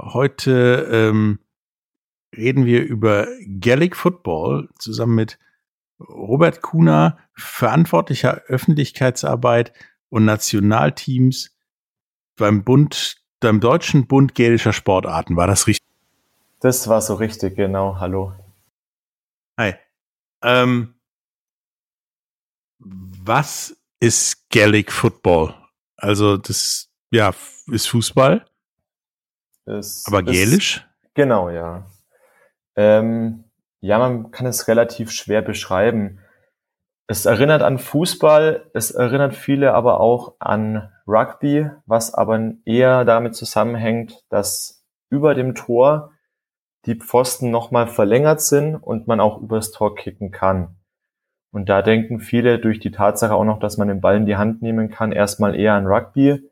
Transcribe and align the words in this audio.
Heute 0.00 0.88
ähm, 0.90 1.38
reden 2.36 2.66
wir 2.66 2.82
über 2.82 3.26
Gaelic 3.46 3.96
Football 3.96 4.68
zusammen 4.78 5.14
mit 5.14 5.38
Robert 6.00 6.62
Kuhner, 6.62 7.18
verantwortlicher 7.34 8.42
Öffentlichkeitsarbeit 8.46 9.72
und 10.08 10.24
Nationalteams 10.24 11.56
beim 12.36 12.64
Bund, 12.64 13.16
beim 13.40 13.60
Deutschen 13.60 14.06
Bund 14.06 14.34
Gälischer 14.34 14.72
Sportarten. 14.72 15.36
War 15.36 15.46
das 15.46 15.66
richtig? 15.66 15.86
Das 16.60 16.88
war 16.88 17.00
so 17.00 17.14
richtig, 17.14 17.56
genau. 17.56 17.98
Hallo. 18.00 18.32
Hi. 19.58 19.74
Ähm, 20.42 20.94
was 22.78 23.76
ist 24.00 24.48
Gaelic 24.50 24.90
Football? 24.90 25.54
Also 25.96 26.36
das 26.36 26.90
ja 27.10 27.32
ist 27.68 27.86
Fußball. 27.86 28.44
Es 29.66 30.04
Aber 30.06 30.22
gälisch? 30.22 30.76
Ist, 30.76 31.14
genau, 31.14 31.50
ja. 31.50 31.86
Ähm, 32.76 33.44
ja, 33.80 33.98
man 33.98 34.30
kann 34.30 34.46
es 34.46 34.68
relativ 34.68 35.10
schwer 35.10 35.42
beschreiben. 35.42 36.20
Es 37.06 37.26
erinnert 37.26 37.62
an 37.62 37.78
Fußball, 37.78 38.70
es 38.72 38.90
erinnert 38.90 39.34
viele 39.34 39.74
aber 39.74 40.00
auch 40.00 40.36
an 40.38 40.90
Rugby, 41.06 41.70
was 41.86 42.14
aber 42.14 42.52
eher 42.64 43.04
damit 43.04 43.34
zusammenhängt, 43.34 44.24
dass 44.30 44.86
über 45.10 45.34
dem 45.34 45.54
Tor 45.54 46.12
die 46.86 46.96
Pfosten 46.96 47.50
nochmal 47.50 47.86
verlängert 47.86 48.40
sind 48.40 48.76
und 48.76 49.06
man 49.06 49.20
auch 49.20 49.40
übers 49.40 49.70
Tor 49.70 49.94
kicken 49.94 50.30
kann. 50.30 50.76
Und 51.50 51.68
da 51.68 51.82
denken 51.82 52.20
viele 52.20 52.58
durch 52.58 52.80
die 52.80 52.90
Tatsache 52.90 53.34
auch 53.34 53.44
noch, 53.44 53.60
dass 53.60 53.76
man 53.76 53.88
den 53.88 54.00
Ball 54.00 54.16
in 54.16 54.26
die 54.26 54.36
Hand 54.36 54.60
nehmen 54.60 54.90
kann, 54.90 55.12
erstmal 55.12 55.54
eher 55.54 55.74
an 55.74 55.86
Rugby 55.86 56.50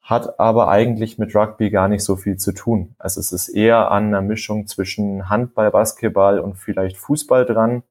hat 0.00 0.40
aber 0.40 0.68
eigentlich 0.68 1.18
mit 1.18 1.34
Rugby 1.34 1.70
gar 1.70 1.88
nicht 1.88 2.02
so 2.02 2.16
viel 2.16 2.36
zu 2.36 2.52
tun. 2.52 2.94
Also 2.98 3.20
es 3.20 3.32
ist 3.32 3.48
eher 3.48 3.90
an 3.90 4.06
einer 4.06 4.22
Mischung 4.22 4.66
zwischen 4.66 5.28
Handball, 5.28 5.70
Basketball 5.70 6.40
und 6.40 6.56
vielleicht 6.56 6.96
Fußball 6.96 7.44
dran 7.44 7.82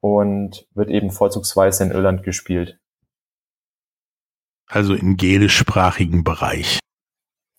und 0.00 0.68
wird 0.74 0.90
eben 0.90 1.10
vorzugsweise 1.10 1.84
in 1.84 1.90
Irland 1.90 2.22
gespielt. 2.22 2.78
Also 4.68 4.94
im 4.94 5.16
gälischsprachigen 5.16 6.22
Bereich. 6.24 6.78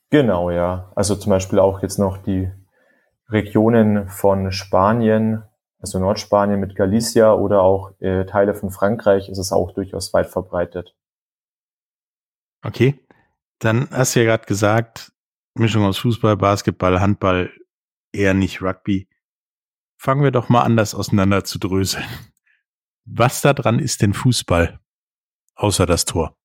Genau, 0.10 0.52
ja. 0.52 0.92
Also 0.96 1.16
zum 1.16 1.32
Beispiel 1.32 1.60
auch 1.60 1.82
jetzt 1.82 2.00
noch 2.00 2.18
die 2.18 2.52
Regionen 3.30 4.08
von 4.08 4.52
Spanien, 4.52 5.44
also 5.80 6.00
Nordspanien 6.00 6.60
mit 6.60 6.76
Galicia 6.76 7.34
oder 7.34 7.62
auch 7.62 7.92
äh, 8.00 8.26
Teile 8.26 8.54
von 8.54 8.72
Frankreich 8.72 9.30
ist 9.30 9.38
es 9.38 9.52
auch 9.52 9.72
durchaus 9.74 10.14
weit 10.14 10.28
verbreitet. 10.28 10.96
Okay. 12.64 13.00
Dann 13.60 13.90
hast 13.92 14.16
du 14.16 14.20
ja 14.20 14.26
gerade 14.26 14.46
gesagt, 14.46 15.12
Mischung 15.56 15.84
aus 15.84 15.98
Fußball, 15.98 16.38
Basketball, 16.38 17.00
Handball, 17.00 17.52
eher 18.12 18.34
nicht 18.34 18.62
Rugby. 18.62 19.08
Fangen 19.98 20.24
wir 20.24 20.32
doch 20.32 20.50
mal 20.50 20.62
an, 20.62 20.78
das 20.78 20.94
auseinander 20.94 21.44
zu 21.44 21.58
dröseln. 21.58 22.06
Was 23.06 23.42
da 23.42 23.54
dran 23.54 23.80
ist 23.80 24.02
denn 24.02 24.14
Fußball? 24.14 24.80
Außer 25.56 25.86
das 25.86 26.06
Tor. 26.06 26.38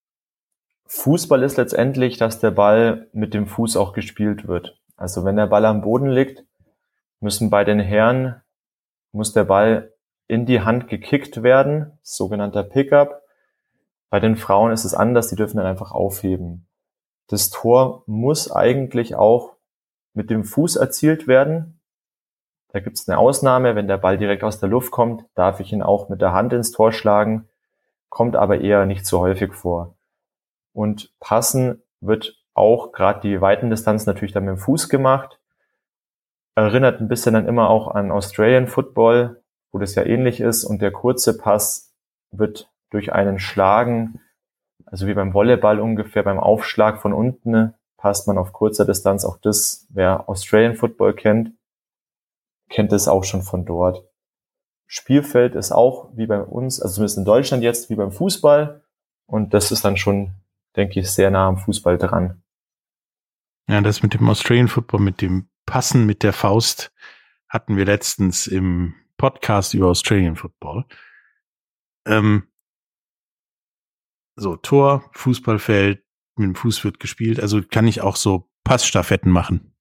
Fußball 0.86 1.42
ist 1.42 1.56
letztendlich, 1.56 2.16
dass 2.16 2.38
der 2.38 2.50
Ball 2.50 3.08
mit 3.12 3.34
dem 3.34 3.46
Fuß 3.46 3.76
auch 3.76 3.92
gespielt 3.92 4.46
wird. 4.46 4.78
Also 4.96 5.24
wenn 5.24 5.36
der 5.36 5.46
Ball 5.46 5.64
am 5.66 5.82
Boden 5.82 6.08
liegt, 6.08 6.44
müssen 7.20 7.50
bei 7.50 7.64
den 7.64 7.80
Herren, 7.80 8.40
muss 9.10 9.32
der 9.32 9.44
Ball 9.44 9.94
in 10.28 10.46
die 10.46 10.60
Hand 10.60 10.88
gekickt 10.88 11.42
werden, 11.42 11.98
sogenannter 12.02 12.62
Pickup. 12.62 13.22
Bei 14.08 14.20
den 14.20 14.36
Frauen 14.36 14.72
ist 14.72 14.84
es 14.84 14.94
anders, 14.94 15.28
die 15.28 15.36
dürfen 15.36 15.58
dann 15.58 15.66
einfach 15.66 15.92
aufheben. 15.92 16.68
Das 17.28 17.50
Tor 17.50 18.02
muss 18.06 18.50
eigentlich 18.50 19.14
auch 19.14 19.56
mit 20.14 20.30
dem 20.30 20.44
Fuß 20.44 20.76
erzielt 20.76 21.26
werden. 21.26 21.80
Da 22.68 22.80
gibt 22.80 22.98
es 22.98 23.08
eine 23.08 23.18
Ausnahme, 23.18 23.74
wenn 23.74 23.88
der 23.88 23.98
Ball 23.98 24.18
direkt 24.18 24.44
aus 24.44 24.58
der 24.58 24.68
Luft 24.68 24.90
kommt, 24.90 25.24
darf 25.34 25.60
ich 25.60 25.72
ihn 25.72 25.82
auch 25.82 26.08
mit 26.08 26.20
der 26.20 26.32
Hand 26.32 26.52
ins 26.52 26.70
Tor 26.70 26.92
schlagen, 26.92 27.48
kommt 28.08 28.34
aber 28.34 28.60
eher 28.60 28.86
nicht 28.86 29.06
so 29.06 29.20
häufig 29.20 29.52
vor. 29.52 29.94
Und 30.72 31.12
passen 31.20 31.82
wird 32.00 32.42
auch 32.54 32.92
gerade 32.92 33.20
die 33.20 33.40
Weitendistanz 33.40 34.06
natürlich 34.06 34.32
dann 34.32 34.44
mit 34.44 34.56
dem 34.56 34.58
Fuß 34.58 34.88
gemacht. 34.88 35.38
Erinnert 36.54 37.00
ein 37.00 37.08
bisschen 37.08 37.34
dann 37.34 37.46
immer 37.46 37.70
auch 37.70 37.88
an 37.88 38.10
Australian 38.10 38.68
Football, 38.68 39.42
wo 39.70 39.78
das 39.78 39.94
ja 39.94 40.04
ähnlich 40.04 40.40
ist. 40.40 40.64
Und 40.64 40.82
der 40.82 40.92
kurze 40.92 41.36
Pass 41.36 41.94
wird 42.30 42.70
durch 42.90 43.12
einen 43.12 43.38
Schlagen 43.38 44.20
also 44.92 45.06
wie 45.06 45.14
beim 45.14 45.32
Volleyball 45.32 45.80
ungefähr, 45.80 46.22
beim 46.22 46.38
Aufschlag 46.38 47.00
von 47.00 47.14
unten 47.14 47.72
passt 47.96 48.28
man 48.28 48.36
auf 48.36 48.52
kurzer 48.52 48.84
Distanz. 48.84 49.24
Auch 49.24 49.38
das, 49.38 49.86
wer 49.88 50.28
Australian 50.28 50.76
Football 50.76 51.14
kennt, 51.14 51.52
kennt 52.68 52.92
es 52.92 53.08
auch 53.08 53.24
schon 53.24 53.40
von 53.40 53.64
dort. 53.64 54.04
Spielfeld 54.86 55.54
ist 55.54 55.72
auch 55.72 56.10
wie 56.14 56.26
bei 56.26 56.42
uns, 56.42 56.78
also 56.78 56.96
zumindest 56.96 57.16
in 57.16 57.24
Deutschland 57.24 57.62
jetzt, 57.62 57.88
wie 57.88 57.94
beim 57.94 58.12
Fußball. 58.12 58.84
Und 59.24 59.54
das 59.54 59.72
ist 59.72 59.82
dann 59.82 59.96
schon, 59.96 60.34
denke 60.76 61.00
ich, 61.00 61.10
sehr 61.10 61.30
nah 61.30 61.48
am 61.48 61.56
Fußball 61.56 61.96
dran. 61.96 62.42
Ja, 63.68 63.80
das 63.80 64.02
mit 64.02 64.12
dem 64.12 64.28
Australian 64.28 64.68
Football, 64.68 65.00
mit 65.00 65.22
dem 65.22 65.48
Passen 65.64 66.04
mit 66.04 66.22
der 66.22 66.34
Faust 66.34 66.92
hatten 67.48 67.78
wir 67.78 67.86
letztens 67.86 68.46
im 68.46 68.94
Podcast 69.16 69.72
über 69.72 69.86
Australian 69.86 70.36
Football. 70.36 70.84
Ähm, 72.04 72.51
so 74.36 74.56
Tor, 74.56 75.04
Fußballfeld, 75.12 76.02
mit 76.36 76.46
dem 76.46 76.54
Fuß 76.54 76.84
wird 76.84 77.00
gespielt. 77.00 77.40
Also 77.40 77.60
kann 77.62 77.86
ich 77.86 78.00
auch 78.00 78.16
so 78.16 78.48
Passstaffetten 78.64 79.30
machen. 79.30 79.74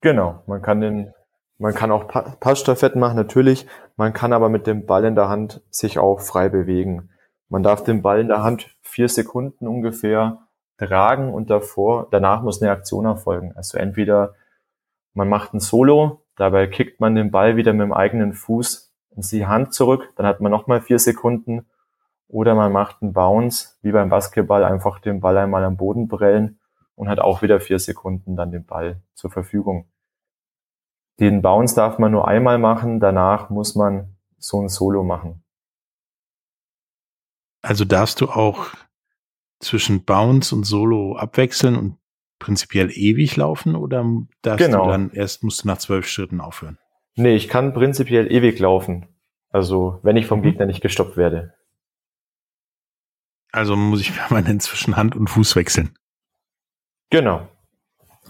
Genau, 0.00 0.42
man 0.46 0.62
kann 0.62 0.80
den, 0.80 1.12
man 1.58 1.74
kann 1.74 1.90
auch 1.90 2.08
pa 2.08 2.36
Passstaffetten 2.40 3.00
machen, 3.00 3.16
natürlich. 3.16 3.66
Man 3.96 4.12
kann 4.12 4.32
aber 4.32 4.48
mit 4.48 4.66
dem 4.66 4.86
Ball 4.86 5.04
in 5.04 5.14
der 5.14 5.28
Hand 5.28 5.62
sich 5.70 5.98
auch 5.98 6.20
frei 6.20 6.48
bewegen. 6.48 7.10
Man 7.48 7.62
darf 7.62 7.82
den 7.82 8.02
Ball 8.02 8.20
in 8.20 8.28
der 8.28 8.42
Hand 8.42 8.76
vier 8.82 9.08
Sekunden 9.08 9.66
ungefähr 9.66 10.48
tragen 10.78 11.32
und 11.32 11.50
davor, 11.50 12.08
danach 12.10 12.42
muss 12.42 12.62
eine 12.62 12.70
Aktion 12.70 13.04
erfolgen. 13.04 13.52
Also 13.56 13.78
entweder 13.78 14.34
man 15.14 15.28
macht 15.28 15.54
ein 15.54 15.60
Solo, 15.60 16.24
dabei 16.36 16.68
kickt 16.68 17.00
man 17.00 17.14
den 17.14 17.30
Ball 17.30 17.56
wieder 17.56 17.72
mit 17.72 17.82
dem 17.82 17.92
eigenen 17.92 18.32
Fuß 18.32 18.94
in 19.16 19.22
die 19.22 19.46
Hand 19.46 19.74
zurück, 19.74 20.12
dann 20.16 20.26
hat 20.26 20.40
man 20.40 20.52
nochmal 20.52 20.80
vier 20.80 21.00
Sekunden 21.00 21.66
oder 22.28 22.54
man 22.54 22.72
macht 22.72 23.02
einen 23.02 23.12
Bounce, 23.12 23.78
wie 23.82 23.92
beim 23.92 24.10
Basketball, 24.10 24.64
einfach 24.64 25.00
den 25.00 25.20
Ball 25.20 25.38
einmal 25.38 25.64
am 25.64 25.76
Boden 25.76 26.08
brellen 26.08 26.60
und 26.94 27.08
hat 27.08 27.20
auch 27.20 27.42
wieder 27.42 27.60
vier 27.60 27.78
Sekunden 27.78 28.36
dann 28.36 28.50
den 28.50 28.64
Ball 28.64 29.02
zur 29.14 29.30
Verfügung. 29.30 29.88
Den 31.20 31.42
Bounce 31.42 31.74
darf 31.74 31.98
man 31.98 32.12
nur 32.12 32.28
einmal 32.28 32.58
machen, 32.58 33.00
danach 33.00 33.50
muss 33.50 33.74
man 33.74 34.16
so 34.36 34.60
ein 34.60 34.68
Solo 34.68 35.02
machen. 35.02 35.42
Also 37.62 37.84
darfst 37.84 38.20
du 38.20 38.28
auch 38.28 38.68
zwischen 39.58 40.04
Bounce 40.04 40.54
und 40.54 40.64
Solo 40.64 41.16
abwechseln 41.16 41.76
und 41.76 41.98
prinzipiell 42.38 42.90
ewig 42.92 43.36
laufen 43.36 43.74
oder 43.74 44.06
darfst 44.42 44.64
genau. 44.64 44.84
du 44.84 44.90
dann 44.90 45.10
erst 45.10 45.42
musst 45.42 45.64
du 45.64 45.68
nach 45.68 45.78
zwölf 45.78 46.06
Schritten 46.06 46.40
aufhören? 46.40 46.78
Nee, 47.16 47.34
ich 47.34 47.48
kann 47.48 47.74
prinzipiell 47.74 48.30
ewig 48.30 48.60
laufen. 48.60 49.08
Also 49.50 49.98
wenn 50.02 50.16
ich 50.16 50.26
vom 50.26 50.40
mhm. 50.40 50.44
Gegner 50.44 50.66
nicht 50.66 50.80
gestoppt 50.80 51.16
werde. 51.16 51.54
Also 53.52 53.76
muss 53.76 54.00
ich 54.00 54.14
permanent 54.16 54.62
zwischen 54.62 54.96
Hand 54.96 55.16
und 55.16 55.28
Fuß 55.28 55.56
wechseln. 55.56 55.96
Genau. 57.10 57.48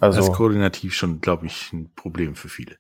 Also 0.00 0.18
das 0.18 0.28
ist 0.28 0.34
koordinativ 0.34 0.94
schon, 0.94 1.20
glaube 1.20 1.46
ich, 1.46 1.72
ein 1.72 1.92
Problem 1.94 2.36
für 2.36 2.48
viele. 2.48 2.76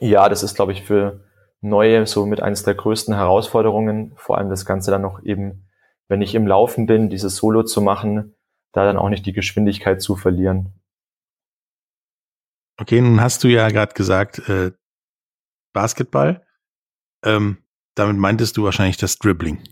Ja, 0.00 0.28
das 0.28 0.42
ist, 0.42 0.54
glaube 0.54 0.72
ich, 0.72 0.82
für 0.82 1.24
Neue 1.60 2.06
so 2.06 2.26
mit 2.26 2.42
eines 2.42 2.62
der 2.62 2.74
größten 2.74 3.14
Herausforderungen. 3.14 4.12
Vor 4.16 4.38
allem 4.38 4.50
das 4.50 4.66
Ganze 4.66 4.90
dann 4.90 5.02
noch 5.02 5.22
eben, 5.24 5.66
wenn 6.08 6.20
ich 6.20 6.34
im 6.34 6.46
Laufen 6.46 6.86
bin, 6.86 7.08
dieses 7.08 7.36
Solo 7.36 7.62
zu 7.62 7.80
machen, 7.80 8.34
da 8.72 8.84
dann 8.84 8.98
auch 8.98 9.08
nicht 9.08 9.24
die 9.24 9.32
Geschwindigkeit 9.32 10.02
zu 10.02 10.14
verlieren. 10.14 10.74
Okay, 12.76 13.00
nun 13.00 13.20
hast 13.20 13.42
du 13.44 13.48
ja 13.48 13.68
gerade 13.68 13.94
gesagt, 13.94 14.48
äh, 14.48 14.72
Basketball. 15.72 16.46
Ähm, 17.24 17.58
damit 17.94 18.16
meintest 18.16 18.56
du 18.56 18.64
wahrscheinlich 18.64 18.96
das 18.96 19.18
Dribbling. 19.18 19.62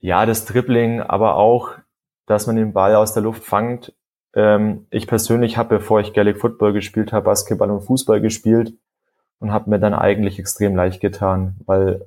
Ja, 0.00 0.24
das 0.24 0.46
Dribbling, 0.46 1.02
aber 1.02 1.36
auch, 1.36 1.72
dass 2.26 2.46
man 2.46 2.56
den 2.56 2.72
Ball 2.72 2.94
aus 2.94 3.12
der 3.12 3.22
Luft 3.22 3.44
fangt. 3.44 3.92
Ähm, 4.34 4.86
ich 4.90 5.06
persönlich 5.06 5.58
habe, 5.58 5.78
bevor 5.78 6.00
ich 6.00 6.14
Gaelic 6.14 6.38
Football 6.38 6.72
gespielt 6.72 7.12
habe, 7.12 7.26
Basketball 7.26 7.70
und 7.70 7.82
Fußball 7.82 8.20
gespielt 8.20 8.74
und 9.40 9.52
habe 9.52 9.68
mir 9.68 9.78
dann 9.78 9.94
eigentlich 9.94 10.38
extrem 10.38 10.74
leicht 10.74 11.00
getan, 11.00 11.56
weil 11.66 12.06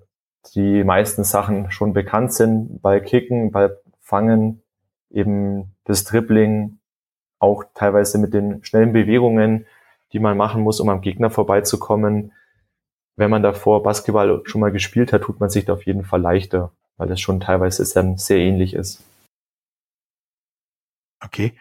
die 0.55 0.83
meisten 0.83 1.23
Sachen 1.23 1.71
schon 1.71 1.93
bekannt 1.93 2.33
sind. 2.33 2.81
Ball 2.81 3.01
kicken, 3.01 3.51
Ball 3.51 3.77
fangen, 4.01 4.63
eben 5.11 5.75
das 5.85 6.03
Dribbling, 6.03 6.79
auch 7.39 7.63
teilweise 7.75 8.17
mit 8.17 8.33
den 8.33 8.63
schnellen 8.63 8.93
Bewegungen, 8.93 9.65
die 10.13 10.19
man 10.19 10.35
machen 10.37 10.63
muss, 10.63 10.79
um 10.79 10.89
am 10.89 11.01
Gegner 11.01 11.29
vorbeizukommen. 11.29 12.31
Wenn 13.15 13.29
man 13.29 13.43
davor 13.43 13.83
Basketball 13.83 14.41
schon 14.45 14.61
mal 14.61 14.71
gespielt 14.71 15.13
hat, 15.13 15.23
tut 15.23 15.39
man 15.39 15.49
sich 15.49 15.65
da 15.65 15.73
auf 15.73 15.85
jeden 15.85 16.03
Fall 16.03 16.21
leichter, 16.21 16.71
weil 16.97 17.07
das 17.07 17.19
schon 17.19 17.39
teilweise 17.39 17.91
dann 17.93 18.17
sehr 18.17 18.37
ähnlich 18.37 18.73
ist. 18.73 19.03
Okay. 21.23 21.53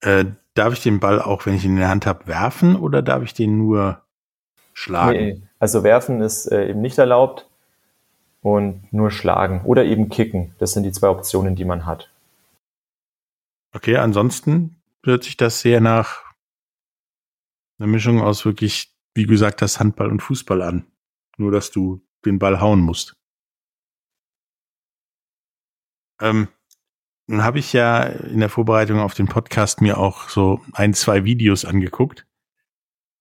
Äh, 0.00 0.26
darf 0.54 0.72
ich 0.72 0.82
den 0.82 1.00
Ball 1.00 1.20
auch, 1.20 1.46
wenn 1.46 1.54
ich 1.54 1.64
ihn 1.64 1.72
in 1.72 1.78
der 1.78 1.88
Hand 1.88 2.06
habe, 2.06 2.26
werfen 2.26 2.76
oder 2.76 3.02
darf 3.02 3.22
ich 3.22 3.34
den 3.34 3.58
nur 3.58 4.02
schlagen? 4.72 5.18
Nee, 5.18 5.42
also 5.58 5.82
werfen 5.82 6.20
ist 6.20 6.46
äh, 6.46 6.68
eben 6.70 6.80
nicht 6.80 6.98
erlaubt 6.98 7.48
und 8.40 8.92
nur 8.92 9.10
schlagen 9.10 9.62
oder 9.64 9.84
eben 9.84 10.08
kicken. 10.08 10.54
Das 10.58 10.72
sind 10.72 10.82
die 10.82 10.92
zwei 10.92 11.08
Optionen, 11.08 11.56
die 11.56 11.64
man 11.64 11.86
hat. 11.86 12.10
Okay, 13.72 13.96
ansonsten 13.96 14.76
hört 15.02 15.24
sich 15.24 15.36
das 15.36 15.60
sehr 15.60 15.80
nach 15.80 16.22
eine 17.78 17.88
Mischung 17.88 18.20
aus 18.20 18.44
wirklich, 18.44 18.92
wie 19.14 19.26
gesagt, 19.26 19.62
das 19.62 19.80
Handball 19.80 20.10
und 20.10 20.20
Fußball 20.20 20.62
an. 20.62 20.86
Nur, 21.36 21.50
dass 21.50 21.70
du 21.70 22.00
den 22.24 22.38
Ball 22.38 22.60
hauen 22.60 22.80
musst. 22.80 23.16
Ähm, 26.20 26.48
nun 27.26 27.42
habe 27.42 27.58
ich 27.58 27.72
ja 27.72 28.02
in 28.02 28.40
der 28.40 28.50
Vorbereitung 28.50 28.98
auf 28.98 29.14
den 29.14 29.26
Podcast 29.26 29.80
mir 29.80 29.98
auch 29.98 30.28
so 30.28 30.60
ein, 30.72 30.92
zwei 30.92 31.24
Videos 31.24 31.64
angeguckt 31.64 32.26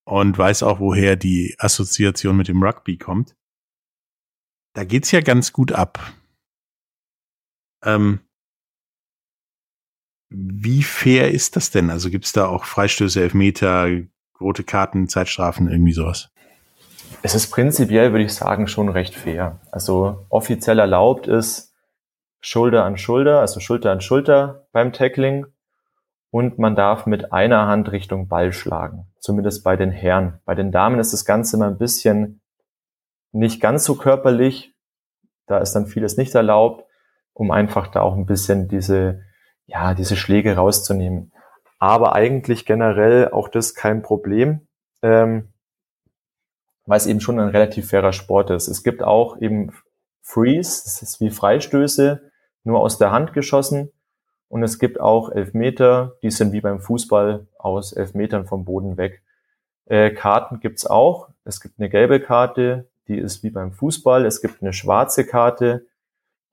und 0.05 0.37
weiß 0.37 0.63
auch, 0.63 0.79
woher 0.79 1.15
die 1.15 1.55
Assoziation 1.57 2.35
mit 2.35 2.49
dem 2.49 2.61
Rugby 2.61 2.97
kommt. 2.97 3.35
Da 4.73 4.83
geht's 4.83 5.11
ja 5.11 5.21
ganz 5.21 5.53
gut 5.53 5.71
ab. 5.71 5.99
Ähm, 7.83 8.19
wie 10.29 10.83
fair 10.83 11.31
ist 11.31 11.55
das 11.55 11.69
denn? 11.69 11.89
Also 11.89 12.09
gibt 12.09 12.25
es 12.25 12.31
da 12.31 12.47
auch 12.47 12.65
Freistöße, 12.65 13.21
Elfmeter, 13.21 13.87
rote 14.39 14.63
Karten, 14.63 15.07
Zeitstrafen, 15.07 15.69
irgendwie 15.69 15.93
sowas? 15.93 16.29
Es 17.21 17.35
ist 17.35 17.51
prinzipiell, 17.51 18.11
würde 18.11 18.25
ich 18.25 18.33
sagen, 18.33 18.67
schon 18.67 18.89
recht 18.89 19.15
fair. 19.15 19.59
Also 19.71 20.25
offiziell 20.29 20.79
erlaubt 20.79 21.27
ist 21.27 21.72
Schulter 22.45 22.83
an 22.83 22.97
Schulter, 22.97 23.39
also 23.39 23.59
Schulter 23.59 23.91
an 23.91 24.01
Schulter 24.01 24.67
beim 24.73 24.91
Tackling. 24.91 25.45
Und 26.29 26.59
man 26.59 26.75
darf 26.75 27.05
mit 27.05 27.31
einer 27.31 27.67
Hand 27.67 27.91
Richtung 27.91 28.27
Ball 28.27 28.53
schlagen. 28.53 29.07
Zumindest 29.19 29.63
bei 29.63 29.75
den 29.75 29.91
Herren. 29.91 30.41
Bei 30.45 30.55
den 30.55 30.71
Damen 30.71 30.99
ist 30.99 31.13
das 31.13 31.25
Ganze 31.25 31.55
immer 31.55 31.67
ein 31.67 31.77
bisschen 31.77 32.41
nicht 33.31 33.61
ganz 33.61 33.85
so 33.85 33.95
körperlich. 33.95 34.75
Da 35.45 35.59
ist 35.59 35.73
dann 35.73 35.87
vieles 35.87 36.17
nicht 36.17 36.35
erlaubt, 36.35 36.85
um 37.33 37.51
einfach 37.51 37.87
da 37.87 38.01
auch 38.01 38.15
ein 38.15 38.25
bisschen 38.25 38.67
diese 38.67 39.21
ja, 39.65 39.93
diese 39.93 40.15
Schläge 40.15 40.55
rauszunehmen. 40.55 41.31
Aber 41.79 42.13
eigentlich 42.13 42.65
generell 42.65 43.29
auch 43.31 43.49
das 43.49 43.75
kein 43.75 44.01
Problem, 44.01 44.67
ähm, 45.01 45.53
weil 46.85 46.97
es 46.97 47.07
eben 47.07 47.21
schon 47.21 47.39
ein 47.39 47.49
relativ 47.49 47.89
fairer 47.89 48.13
Sport 48.13 48.49
ist. 48.49 48.67
Es 48.67 48.83
gibt 48.83 49.03
auch 49.03 49.37
eben 49.39 49.71
Freeze, 50.21 50.83
das 50.85 51.01
ist 51.01 51.19
wie 51.19 51.29
Freistöße, 51.29 52.31
nur 52.63 52.79
aus 52.79 52.97
der 52.97 53.11
Hand 53.11 53.33
geschossen. 53.33 53.91
Und 54.49 54.63
es 54.63 54.79
gibt 54.79 54.99
auch 54.99 55.31
Elfmeter, 55.31 56.15
die 56.21 56.31
sind 56.31 56.53
wie 56.53 56.61
beim 56.61 56.79
Fußball 56.79 57.47
aus 57.57 57.93
Elfmetern 57.93 58.45
vom 58.45 58.65
Boden 58.65 58.97
weg. 58.97 59.23
Äh, 59.85 60.11
Karten 60.11 60.59
gibt's 60.59 60.85
auch. 60.85 61.29
Es 61.43 61.59
gibt 61.59 61.79
eine 61.79 61.89
gelbe 61.89 62.19
Karte, 62.19 62.87
die 63.07 63.17
ist 63.17 63.43
wie 63.43 63.49
beim 63.49 63.71
Fußball. 63.71 64.25
Es 64.25 64.41
gibt 64.41 64.61
eine 64.61 64.73
schwarze 64.73 65.25
Karte, 65.25 65.85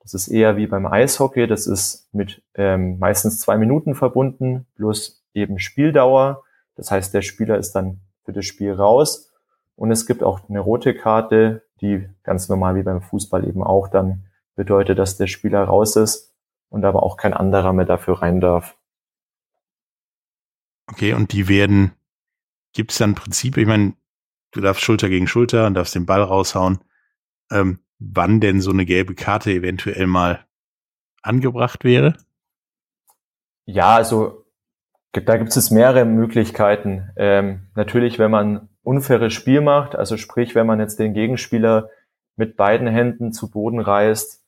das 0.00 0.14
ist 0.14 0.28
eher 0.28 0.56
wie 0.56 0.66
beim 0.66 0.86
Eishockey. 0.86 1.46
Das 1.46 1.66
ist 1.66 2.08
mit 2.12 2.42
ähm, 2.54 2.98
meistens 2.98 3.38
zwei 3.38 3.56
Minuten 3.58 3.94
verbunden, 3.94 4.66
plus 4.74 5.22
eben 5.34 5.58
Spieldauer. 5.58 6.42
Das 6.74 6.90
heißt, 6.90 7.14
der 7.14 7.22
Spieler 7.22 7.58
ist 7.58 7.72
dann 7.72 8.00
für 8.24 8.32
das 8.32 8.46
Spiel 8.46 8.72
raus. 8.72 9.30
Und 9.76 9.90
es 9.90 10.06
gibt 10.06 10.22
auch 10.22 10.40
eine 10.48 10.60
rote 10.60 10.94
Karte, 10.94 11.62
die 11.80 12.08
ganz 12.22 12.48
normal 12.48 12.74
wie 12.74 12.82
beim 12.82 13.02
Fußball 13.02 13.46
eben 13.46 13.62
auch 13.62 13.88
dann 13.88 14.24
bedeutet, 14.56 14.98
dass 14.98 15.16
der 15.16 15.26
Spieler 15.26 15.62
raus 15.64 15.96
ist 15.96 16.34
und 16.68 16.84
aber 16.84 17.02
auch 17.02 17.16
kein 17.16 17.34
anderer 17.34 17.72
mehr 17.72 17.86
dafür 17.86 18.22
rein 18.22 18.40
darf. 18.40 18.76
Okay, 20.86 21.14
und 21.14 21.32
die 21.32 21.48
werden, 21.48 21.92
gibt 22.72 22.92
es 22.92 22.98
dann 22.98 23.14
Prinzip, 23.14 23.56
ich 23.56 23.66
meine, 23.66 23.94
du 24.50 24.60
darfst 24.60 24.82
Schulter 24.82 25.08
gegen 25.08 25.26
Schulter 25.26 25.66
und 25.66 25.74
darfst 25.74 25.94
den 25.94 26.06
Ball 26.06 26.22
raushauen. 26.22 26.80
Ähm, 27.50 27.80
wann 27.98 28.40
denn 28.40 28.60
so 28.60 28.70
eine 28.70 28.86
gelbe 28.86 29.14
Karte 29.14 29.52
eventuell 29.52 30.06
mal 30.06 30.44
angebracht 31.22 31.84
wäre? 31.84 32.16
Ja, 33.66 33.94
also 33.94 34.44
da 35.12 35.36
gibt 35.36 35.56
es 35.56 35.70
mehrere 35.70 36.04
Möglichkeiten. 36.04 37.10
Ähm, 37.16 37.68
natürlich, 37.74 38.18
wenn 38.18 38.30
man 38.30 38.68
unfaires 38.82 39.32
Spiel 39.32 39.60
macht, 39.60 39.94
also 39.94 40.16
sprich, 40.16 40.54
wenn 40.54 40.66
man 40.66 40.80
jetzt 40.80 40.98
den 40.98 41.14
Gegenspieler 41.14 41.90
mit 42.40 42.56
beiden 42.56 42.88
Händen 42.88 43.32
zu 43.32 43.50
Boden 43.50 43.78
reißt, 43.78 44.44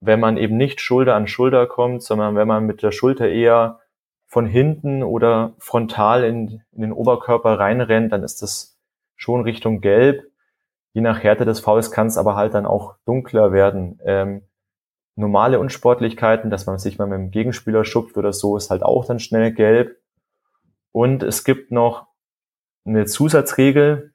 wenn 0.00 0.18
man 0.18 0.36
eben 0.36 0.56
nicht 0.56 0.80
Schulter 0.80 1.14
an 1.14 1.28
Schulter 1.28 1.66
kommt, 1.66 2.02
sondern 2.02 2.34
wenn 2.34 2.48
man 2.48 2.66
mit 2.66 2.82
der 2.82 2.90
Schulter 2.90 3.28
eher 3.28 3.80
von 4.26 4.46
hinten 4.46 5.02
oder 5.02 5.54
frontal 5.58 6.24
in, 6.24 6.62
in 6.72 6.82
den 6.82 6.92
Oberkörper 6.92 7.58
reinrennt, 7.58 8.12
dann 8.12 8.22
ist 8.22 8.42
das 8.42 8.78
schon 9.16 9.42
Richtung 9.42 9.80
Gelb 9.80 10.28
je 10.98 11.02
nach 11.02 11.22
Härte 11.22 11.44
des 11.44 11.60
Fouls 11.60 11.92
kann 11.92 12.08
es 12.08 12.18
aber 12.18 12.34
halt 12.34 12.54
dann 12.54 12.66
auch 12.66 12.96
dunkler 13.04 13.52
werden. 13.52 14.00
Ähm, 14.04 14.42
normale 15.14 15.60
Unsportlichkeiten, 15.60 16.50
dass 16.50 16.66
man 16.66 16.78
sich 16.78 16.98
mal 16.98 17.06
mit 17.06 17.18
dem 17.18 17.30
Gegenspieler 17.30 17.84
schupft 17.84 18.16
oder 18.16 18.32
so, 18.32 18.56
ist 18.56 18.70
halt 18.70 18.82
auch 18.82 19.04
dann 19.04 19.20
schnell 19.20 19.52
gelb. 19.52 19.96
Und 20.90 21.22
es 21.22 21.44
gibt 21.44 21.70
noch 21.70 22.08
eine 22.84 23.06
Zusatzregel, 23.06 24.12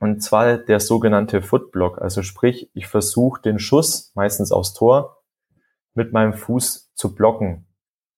und 0.00 0.22
zwar 0.22 0.56
der 0.56 0.80
sogenannte 0.80 1.42
Footblock. 1.42 2.00
Also 2.00 2.22
sprich, 2.22 2.70
ich 2.74 2.86
versuche 2.86 3.42
den 3.42 3.58
Schuss, 3.58 4.12
meistens 4.14 4.50
aufs 4.50 4.72
Tor, 4.72 5.22
mit 5.94 6.12
meinem 6.12 6.32
Fuß 6.32 6.92
zu 6.94 7.14
blocken. 7.14 7.66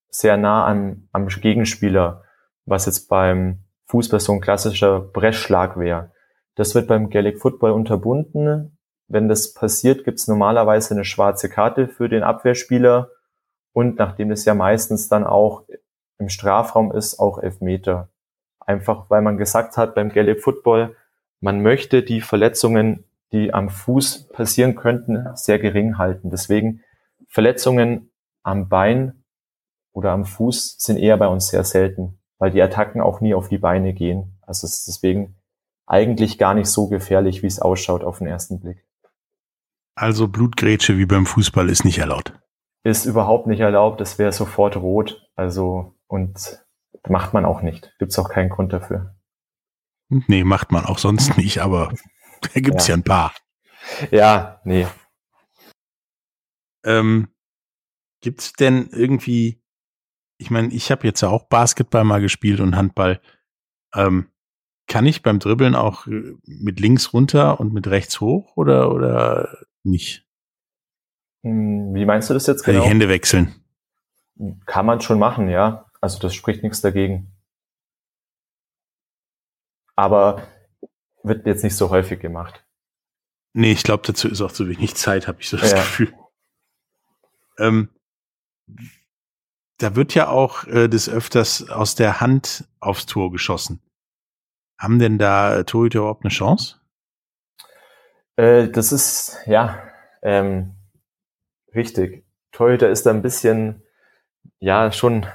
Sehr 0.09 0.37
nah 0.37 0.65
an, 0.65 1.09
am 1.11 1.27
Gegenspieler, 1.27 2.23
was 2.65 2.85
jetzt 2.85 3.09
beim 3.09 3.65
Fußball 3.87 4.21
so 4.21 4.31
ein 4.31 4.39
klassischer 4.39 5.01
Brechschlag 5.01 5.77
wäre. 5.77 6.11
Das 6.55 6.73
wird 6.73 6.87
beim 6.87 7.09
Gaelic 7.09 7.41
Football 7.41 7.71
unterbunden. 7.71 8.77
Wenn 9.07 9.27
das 9.27 9.53
passiert, 9.53 10.05
gibt 10.05 10.19
es 10.19 10.27
normalerweise 10.27 10.93
eine 10.93 11.03
schwarze 11.03 11.49
Karte 11.49 11.89
für 11.89 12.07
den 12.07 12.23
Abwehrspieler 12.23 13.09
und 13.73 13.97
nachdem 13.97 14.31
es 14.31 14.45
ja 14.45 14.53
meistens 14.53 15.09
dann 15.09 15.25
auch 15.25 15.63
im 16.17 16.29
Strafraum 16.29 16.93
ist, 16.93 17.19
auch 17.19 17.39
Elfmeter. 17.39 18.09
Einfach 18.59 19.09
weil 19.09 19.21
man 19.21 19.37
gesagt 19.37 19.75
hat 19.75 19.95
beim 19.95 20.09
Gaelic 20.09 20.41
Football, 20.41 20.95
man 21.43 21.61
möchte 21.61 22.03
die 22.03 22.21
Verletzungen, 22.21 23.03
die 23.33 23.53
am 23.53 23.69
Fuß 23.69 24.29
passieren 24.29 24.75
könnten, 24.75 25.27
sehr 25.35 25.59
gering 25.59 25.97
halten. 25.97 26.29
Deswegen 26.29 26.81
Verletzungen 27.27 28.11
am 28.43 28.69
Bein 28.69 29.25
oder 29.91 30.11
am 30.11 30.23
Fuß 30.23 30.77
sind 30.79 30.95
eher 30.95 31.17
bei 31.17 31.27
uns 31.27 31.49
sehr 31.49 31.65
selten, 31.65 32.17
weil 32.37 32.51
die 32.51 32.61
Attacken 32.61 33.01
auch 33.01 33.19
nie 33.19 33.33
auf 33.33 33.49
die 33.49 33.57
Beine 33.57 33.93
gehen. 33.93 34.39
Also 34.41 34.67
deswegen 34.67 35.35
eigentlich 35.85 36.37
gar 36.37 36.53
nicht 36.53 36.69
so 36.69 36.87
gefährlich, 36.87 37.43
wie 37.43 37.47
es 37.47 37.59
ausschaut 37.59 38.05
auf 38.05 38.19
den 38.19 38.27
ersten 38.27 38.61
Blick. 38.61 38.87
Also 39.95 40.29
Blutgrätsche 40.29 40.97
wie 40.97 41.05
beim 41.05 41.25
Fußball 41.25 41.69
ist 41.69 41.83
nicht 41.83 41.99
erlaubt. 41.99 42.39
Ist 42.83 43.05
überhaupt 43.05 43.47
nicht 43.47 43.59
erlaubt, 43.59 43.99
das 43.99 44.17
wäre 44.17 44.31
sofort 44.31 44.77
rot. 44.77 45.27
Also, 45.35 45.93
und 46.07 46.63
macht 47.09 47.33
man 47.33 47.43
auch 47.43 47.61
nicht. 47.61 47.93
Gibt's 47.99 48.17
auch 48.17 48.29
keinen 48.29 48.49
Grund 48.49 48.71
dafür. 48.71 49.13
Nee, 50.27 50.43
macht 50.43 50.71
man 50.71 50.85
auch 50.85 50.99
sonst 50.99 51.37
nicht, 51.37 51.59
aber 51.59 51.93
da 52.41 52.59
gibt's 52.59 52.87
ja. 52.87 52.93
ja 52.93 52.97
ein 52.97 53.03
paar. 53.03 53.33
Ja, 54.11 54.61
nee. 54.63 54.87
Ähm, 56.85 57.29
gibt's 58.21 58.53
denn 58.53 58.89
irgendwie, 58.91 59.61
ich 60.37 60.49
meine, 60.49 60.73
ich 60.73 60.91
habe 60.91 61.07
jetzt 61.07 61.21
ja 61.21 61.29
auch 61.29 61.47
Basketball 61.47 62.03
mal 62.03 62.21
gespielt 62.21 62.59
und 62.59 62.75
Handball. 62.75 63.21
Ähm, 63.93 64.29
kann 64.87 65.05
ich 65.05 65.23
beim 65.23 65.39
Dribbeln 65.39 65.75
auch 65.75 66.07
äh, 66.07 66.35
mit 66.45 66.79
links 66.79 67.13
runter 67.13 67.59
und 67.59 67.73
mit 67.73 67.87
rechts 67.87 68.19
hoch 68.19 68.57
oder, 68.57 68.91
oder 68.91 69.57
nicht? 69.83 70.25
Hm, 71.43 71.93
wie 71.93 72.05
meinst 72.05 72.29
du 72.29 72.33
das 72.33 72.47
jetzt 72.47 72.63
genau? 72.63 72.83
Die 72.83 72.89
Hände 72.89 73.09
wechseln. 73.09 73.55
Kann 74.65 74.85
man 74.85 75.01
schon 75.01 75.19
machen, 75.19 75.49
ja. 75.49 75.85
Also 76.01 76.19
das 76.19 76.33
spricht 76.33 76.63
nichts 76.63 76.81
dagegen. 76.81 77.32
Aber 79.95 80.47
wird 81.23 81.45
jetzt 81.45 81.63
nicht 81.63 81.75
so 81.75 81.89
häufig 81.89 82.19
gemacht. 82.19 82.63
Nee, 83.53 83.71
ich 83.71 83.83
glaube, 83.83 84.03
dazu 84.05 84.27
ist 84.27 84.41
auch 84.41 84.51
zu 84.51 84.67
wenig 84.67 84.95
Zeit, 84.95 85.27
habe 85.27 85.39
ich 85.41 85.49
so 85.49 85.57
das 85.57 85.71
ja. 85.71 85.77
Gefühl. 85.77 86.13
Ähm, 87.59 87.89
da 89.77 89.95
wird 89.95 90.15
ja 90.15 90.29
auch 90.29 90.65
äh, 90.65 90.87
des 90.87 91.07
Öfters 91.07 91.69
aus 91.69 91.95
der 91.95 92.19
Hand 92.19 92.65
aufs 92.79 93.05
Tor 93.05 93.31
geschossen. 93.31 93.81
Haben 94.79 94.99
denn 94.99 95.17
da 95.17 95.59
äh, 95.59 95.65
Torhüter 95.65 95.99
überhaupt 95.99 96.23
eine 96.23 96.31
Chance? 96.31 96.79
Äh, 98.35 98.69
das 98.69 98.91
ist, 98.91 99.37
ja, 99.45 99.77
ähm, 100.23 100.75
richtig. 101.75 102.25
Torhüter 102.51 102.89
ist 102.89 103.05
da 103.05 103.11
ein 103.11 103.21
bisschen, 103.21 103.83
ja, 104.59 104.91
schon 104.91 105.27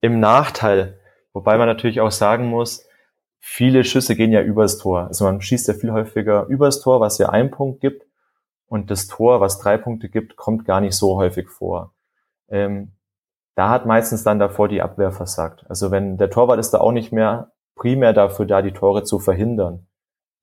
im 0.00 0.20
Nachteil. 0.20 1.00
Wobei 1.32 1.58
man 1.58 1.66
natürlich 1.66 2.00
auch 2.00 2.12
sagen 2.12 2.46
muss, 2.46 2.86
viele 3.46 3.84
Schüsse 3.84 4.16
gehen 4.16 4.32
ja 4.32 4.40
übers 4.40 4.78
Tor. 4.78 5.06
Also 5.08 5.26
man 5.26 5.42
schießt 5.42 5.68
ja 5.68 5.74
viel 5.74 5.92
häufiger 5.92 6.46
übers 6.46 6.80
Tor, 6.80 7.00
was 7.00 7.18
ja 7.18 7.28
einen 7.28 7.50
Punkt 7.50 7.80
gibt. 7.80 8.06
Und 8.66 8.90
das 8.90 9.06
Tor, 9.06 9.42
was 9.42 9.58
drei 9.58 9.76
Punkte 9.76 10.08
gibt, 10.08 10.36
kommt 10.36 10.64
gar 10.64 10.80
nicht 10.80 10.96
so 10.96 11.16
häufig 11.18 11.50
vor. 11.50 11.92
Ähm, 12.48 12.92
da 13.54 13.68
hat 13.68 13.84
meistens 13.84 14.24
dann 14.24 14.38
davor 14.38 14.68
die 14.68 14.80
Abwehr 14.80 15.12
versagt. 15.12 15.66
Also 15.68 15.90
wenn 15.90 16.16
der 16.16 16.30
Torwart 16.30 16.58
ist 16.58 16.70
da 16.70 16.80
auch 16.80 16.90
nicht 16.90 17.12
mehr 17.12 17.52
primär 17.76 18.14
dafür 18.14 18.46
da, 18.46 18.62
die 18.62 18.72
Tore 18.72 19.04
zu 19.04 19.18
verhindern. 19.18 19.86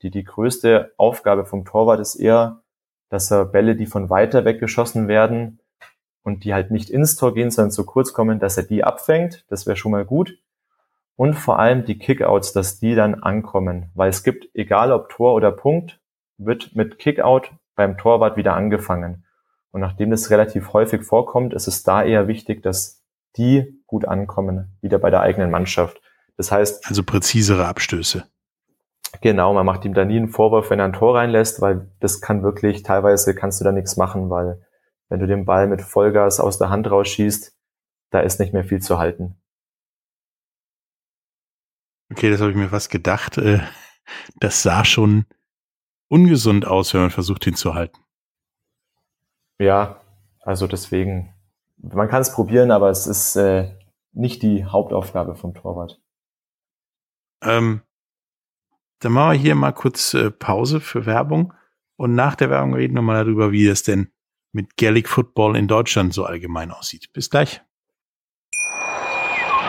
Die, 0.04 0.12
die 0.12 0.24
größte 0.24 0.94
Aufgabe 0.98 1.46
vom 1.46 1.66
Torwart 1.66 2.00
ist 2.00 2.16
eher, 2.16 2.62
dass 3.10 3.32
er 3.32 3.46
Bälle, 3.46 3.76
die 3.76 3.88
von 3.88 4.12
weiter 4.12 4.46
weg 4.46 4.60
geschossen 4.60 5.08
werden 5.08 5.60
und 6.22 6.44
die 6.44 6.54
halt 6.54 6.70
nicht 6.70 6.92
ins 6.92 7.16
Tor 7.16 7.34
gehen, 7.34 7.50
sondern 7.50 7.72
zu 7.72 7.84
kurz 7.84 8.14
kommen, 8.14 8.40
dass 8.40 8.58
er 8.58 8.64
die 8.64 8.84
abfängt. 8.84 9.44
Das 9.50 9.66
wäre 9.66 9.76
schon 9.76 9.92
mal 9.92 10.06
gut. 10.06 10.38
Und 11.22 11.36
vor 11.36 11.60
allem 11.60 11.86
die 11.86 12.00
Kickouts, 12.00 12.52
dass 12.52 12.80
die 12.80 12.96
dann 12.96 13.14
ankommen. 13.14 13.92
Weil 13.94 14.10
es 14.10 14.24
gibt, 14.24 14.50
egal 14.56 14.92
ob 14.92 15.10
Tor 15.10 15.36
oder 15.36 15.52
Punkt, 15.52 16.00
wird 16.40 16.76
mit 16.76 16.98
Kickout 16.98 17.52
beim 17.76 17.96
Torwart 17.96 18.38
wieder 18.38 18.56
angefangen. 18.56 19.24
Und 19.70 19.82
nachdem 19.82 20.10
das 20.10 20.32
relativ 20.32 20.74
häufig 20.74 21.04
vorkommt, 21.04 21.54
ist 21.54 21.68
es 21.68 21.84
da 21.84 22.02
eher 22.02 22.28
wichtig, 22.28 22.64
dass 22.64 23.04
die 23.38 23.84
gut 23.86 24.06
ankommen, 24.06 24.76
wieder 24.82 24.98
bei 24.98 25.12
der 25.12 25.22
eigenen 25.22 25.52
Mannschaft. 25.52 26.02
Das 26.38 26.52
heißt. 26.52 26.88
Also 26.88 27.04
präzisere 27.04 27.68
Abstöße. 27.68 28.26
Genau, 29.22 29.54
man 29.54 29.68
macht 29.68 29.86
ihm 29.86 29.94
da 29.94 30.04
nie 30.06 30.18
einen 30.18 30.30
Vorwurf, 30.30 30.72
wenn 30.72 30.80
er 30.80 30.86
ein 30.86 30.94
Tor 30.94 31.14
reinlässt, 31.14 31.62
weil 31.62 31.88
das 32.00 32.20
kann 32.22 32.42
wirklich, 32.42 32.82
teilweise 32.82 33.36
kannst 33.36 33.62
du 33.62 33.64
da 33.64 33.72
nichts 33.72 33.96
machen, 33.96 34.32
weil 34.32 34.66
wenn 35.10 35.20
du 35.20 35.28
den 35.28 35.46
Ball 35.46 35.68
mit 35.68 35.84
Vollgas 35.84 36.40
aus 36.40 36.58
der 36.58 36.72
Hand 36.72 36.90
rausschießt, 36.90 37.56
da 38.10 38.22
ist 38.22 38.40
nicht 38.40 38.54
mehr 38.54 38.64
viel 38.64 38.82
zu 38.82 38.98
halten. 38.98 39.36
Okay, 42.12 42.30
das 42.30 42.42
habe 42.42 42.52
ich 42.52 42.58
mir 42.58 42.70
fast 42.70 42.92
gedacht. 42.92 43.38
Äh, 43.38 43.62
das 44.40 44.62
sah 44.64 44.84
schon 44.84 45.26
ungesund 46.10 46.68
aus, 46.68 46.94
wenn 46.94 47.02
man 47.02 47.10
versucht, 47.10 47.48
ihn 47.48 47.56
zu 47.56 47.74
halten. 47.74 48.00
Ja, 49.60 50.02
also 50.42 50.68
deswegen, 50.68 51.34
man 51.78 52.10
kann 52.10 52.22
es 52.22 52.34
probieren, 52.34 52.72
aber 52.72 52.90
es 52.90 53.08
ist 53.08 53.38
äh, 53.38 53.72
nicht 54.12 54.44
die 54.44 54.66
Hauptaufgabe 54.66 55.36
vom 55.36 55.54
Torwart. 55.54 56.02
Ähm, 57.44 57.82
dann 59.00 59.14
machen 59.14 59.32
wir 59.32 59.40
hier 59.40 59.56
mal 59.56 59.72
kurz 59.72 60.14
äh, 60.14 60.32
Pause 60.32 60.82
für 60.82 61.06
Werbung 61.06 61.54
und 61.96 62.14
nach 62.14 62.36
der 62.36 62.50
Werbung 62.50 62.74
reden 62.74 62.96
wir 62.96 63.02
mal 63.02 63.24
darüber, 63.24 63.52
wie 63.52 63.68
es 63.68 63.84
denn 63.84 64.12
mit 64.52 64.76
Gaelic 64.76 65.08
Football 65.08 65.56
in 65.56 65.68
Deutschland 65.68 66.14
so 66.14 66.26
allgemein 66.26 66.72
aussieht. 66.72 67.14
Bis 67.14 67.30
gleich. 67.30 67.62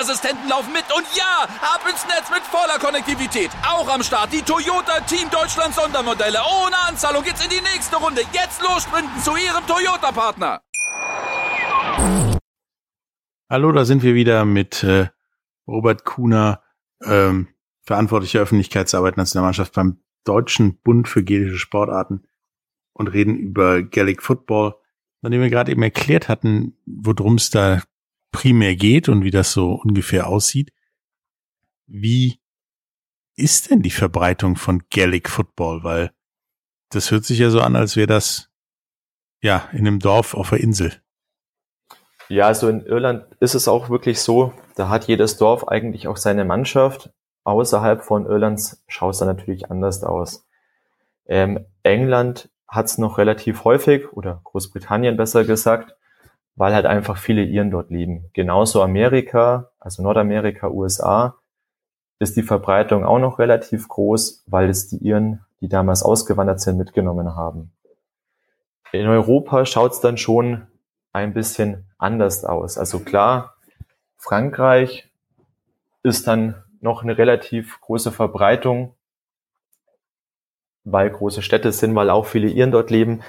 Sicherheitsassistenten 0.00 0.48
laufen 0.48 0.72
mit. 0.72 0.84
Und 0.94 1.04
ja, 1.16 1.44
ab 1.60 1.80
ins 1.88 2.04
Netz 2.06 2.30
mit 2.30 2.42
voller 2.42 2.78
Konnektivität. 2.78 3.50
Auch 3.66 3.88
am 3.92 4.02
Start 4.02 4.32
die 4.32 4.42
Toyota 4.42 5.00
Team 5.00 5.28
Deutschland 5.30 5.74
Sondermodelle. 5.74 6.38
Ohne 6.38 6.76
Anzahlung 6.88 7.22
geht's 7.22 7.44
in 7.44 7.50
die 7.50 7.60
nächste 7.60 7.96
Runde. 7.96 8.22
Jetzt 8.32 8.62
los 8.62 8.82
sprinten 8.82 9.20
zu 9.20 9.32
Ihrem 9.32 9.66
Toyota-Partner. 9.66 10.62
Hallo, 13.48 13.72
da 13.72 13.84
sind 13.84 14.02
wir 14.02 14.14
wieder 14.14 14.44
mit 14.44 14.82
äh, 14.84 15.08
Robert 15.66 16.04
Kuhner, 16.04 16.62
ähm, 17.04 17.48
verantwortlicher 17.82 18.40
Öffentlichkeitsarbeit 18.40 19.16
Nationalmannschaft 19.16 19.74
beim 19.74 20.00
Deutschen 20.24 20.78
Bund 20.82 21.08
für 21.08 21.24
gelische 21.24 21.58
Sportarten 21.58 22.24
und 22.92 23.08
reden 23.08 23.36
über 23.36 23.82
Gaelic 23.82 24.22
Football, 24.22 24.76
nachdem 25.22 25.40
wir 25.40 25.50
gerade 25.50 25.72
eben 25.72 25.82
erklärt 25.82 26.28
hatten, 26.28 26.76
worum 26.86 27.34
es 27.34 27.50
da 27.50 27.82
primär 28.32 28.76
geht 28.76 29.08
und 29.08 29.24
wie 29.24 29.30
das 29.30 29.52
so 29.52 29.72
ungefähr 29.72 30.28
aussieht. 30.28 30.72
Wie 31.86 32.40
ist 33.36 33.70
denn 33.70 33.82
die 33.82 33.90
Verbreitung 33.90 34.56
von 34.56 34.82
Gaelic 34.90 35.28
Football? 35.28 35.82
Weil 35.82 36.12
das 36.90 37.10
hört 37.10 37.24
sich 37.24 37.38
ja 37.38 37.50
so 37.50 37.60
an, 37.60 37.76
als 37.76 37.96
wäre 37.96 38.06
das 38.06 38.50
ja 39.40 39.68
in 39.72 39.86
einem 39.86 39.98
Dorf 39.98 40.34
auf 40.34 40.50
der 40.50 40.60
Insel. 40.60 41.02
Ja, 42.28 42.46
also 42.46 42.68
in 42.68 42.86
Irland 42.86 43.26
ist 43.40 43.54
es 43.54 43.66
auch 43.66 43.90
wirklich 43.90 44.20
so, 44.20 44.52
da 44.76 44.88
hat 44.88 45.08
jedes 45.08 45.36
Dorf 45.36 45.66
eigentlich 45.66 46.06
auch 46.06 46.16
seine 46.16 46.44
Mannschaft. 46.44 47.10
Außerhalb 47.42 48.04
von 48.04 48.26
Irlands 48.26 48.84
schaut 48.86 49.14
es 49.14 49.18
dann 49.18 49.28
natürlich 49.28 49.70
anders 49.70 50.04
aus. 50.04 50.46
Ähm, 51.26 51.66
England 51.82 52.50
hat 52.68 52.86
es 52.86 52.98
noch 52.98 53.18
relativ 53.18 53.64
häufig, 53.64 54.12
oder 54.12 54.40
Großbritannien 54.44 55.16
besser 55.16 55.44
gesagt, 55.44 55.96
weil 56.60 56.74
halt 56.74 56.84
einfach 56.84 57.16
viele 57.16 57.42
Iren 57.42 57.70
dort 57.70 57.88
leben. 57.88 58.28
Genauso 58.34 58.82
Amerika, 58.82 59.70
also 59.78 60.02
Nordamerika, 60.02 60.68
USA, 60.68 61.38
ist 62.18 62.36
die 62.36 62.42
Verbreitung 62.42 63.02
auch 63.02 63.18
noch 63.18 63.38
relativ 63.38 63.88
groß, 63.88 64.44
weil 64.46 64.68
es 64.68 64.86
die 64.86 64.98
Iren, 64.98 65.40
die 65.62 65.70
damals 65.70 66.02
ausgewandert 66.02 66.60
sind, 66.60 66.76
mitgenommen 66.76 67.34
haben. 67.34 67.72
In 68.92 69.06
Europa 69.06 69.64
schaut 69.64 69.92
es 69.92 70.00
dann 70.00 70.18
schon 70.18 70.66
ein 71.14 71.32
bisschen 71.32 71.86
anders 71.96 72.44
aus. 72.44 72.76
Also 72.76 72.98
klar, 72.98 73.56
Frankreich 74.18 75.10
ist 76.02 76.26
dann 76.26 76.62
noch 76.82 77.02
eine 77.02 77.16
relativ 77.16 77.80
große 77.80 78.12
Verbreitung, 78.12 78.94
weil 80.84 81.08
große 81.08 81.40
Städte 81.40 81.72
sind, 81.72 81.94
weil 81.94 82.10
auch 82.10 82.26
viele 82.26 82.48
Iren 82.48 82.70
dort 82.70 82.90
leben. 82.90 83.22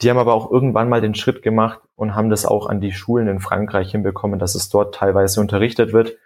Die 0.00 0.08
haben 0.08 0.18
aber 0.18 0.34
auch 0.34 0.50
irgendwann 0.50 0.88
mal 0.88 1.00
den 1.00 1.14
Schritt 1.14 1.42
gemacht 1.42 1.80
und 1.94 2.14
haben 2.14 2.30
das 2.30 2.46
auch 2.46 2.66
an 2.66 2.80
die 2.80 2.92
Schulen 2.92 3.28
in 3.28 3.40
Frankreich 3.40 3.90
hinbekommen, 3.90 4.38
dass 4.38 4.54
es 4.54 4.70
dort 4.70 4.94
teilweise 4.94 5.40
unterrichtet 5.40 5.92
wird. 5.92 6.16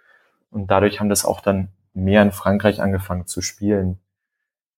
Und 0.49 0.71
dadurch 0.71 0.99
haben 0.99 1.09
das 1.09 1.25
auch 1.25 1.41
dann 1.41 1.69
mehr 1.93 2.21
in 2.21 2.31
Frankreich 2.31 2.81
angefangen 2.81 3.27
zu 3.27 3.41
spielen. 3.41 3.99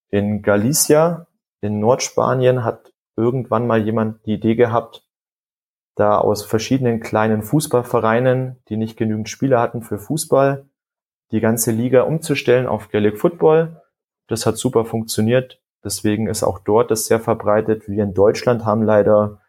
In 0.10 0.42
Galicia, 0.42 1.27
in 1.62 1.80
Nordspanien, 1.80 2.63
hat 2.63 2.94
irgendwann 3.16 3.68
mal 3.68 3.84
jemand 3.84 4.25
die 4.25 4.34
Idee 4.34 4.56
gehabt, 4.56 5.04
da 5.96 6.18
aus 6.18 6.44
verschiedenen 6.44 7.00
kleinen 7.00 7.42
Fußballvereinen, 7.42 8.58
die 8.70 8.77
nicht 8.77 8.98
genügend 8.98 9.30
Spieler 9.30 9.60
hatten 9.60 9.82
für 9.82 10.00
Fußball, 10.00 10.66
die 11.32 11.39
ganze 11.39 11.72
Liga 11.72 12.04
umzustellen 12.04 12.68
auf 12.68 12.89
Gaelic 12.89 13.18
Football. 13.18 13.82
Das 14.27 14.46
hat 14.46 14.58
super 14.58 14.86
funktioniert. 14.86 15.60
Deswegen 15.88 16.27
ist 16.27 16.44
auch 16.44 16.60
dort 16.60 16.91
das 16.91 17.06
sehr 17.06 17.22
verbreitet. 17.22 17.88
Wir 17.88 18.03
in 18.03 18.13
Deutschland 18.13 18.65
haben 18.65 18.84
leider 18.84 19.39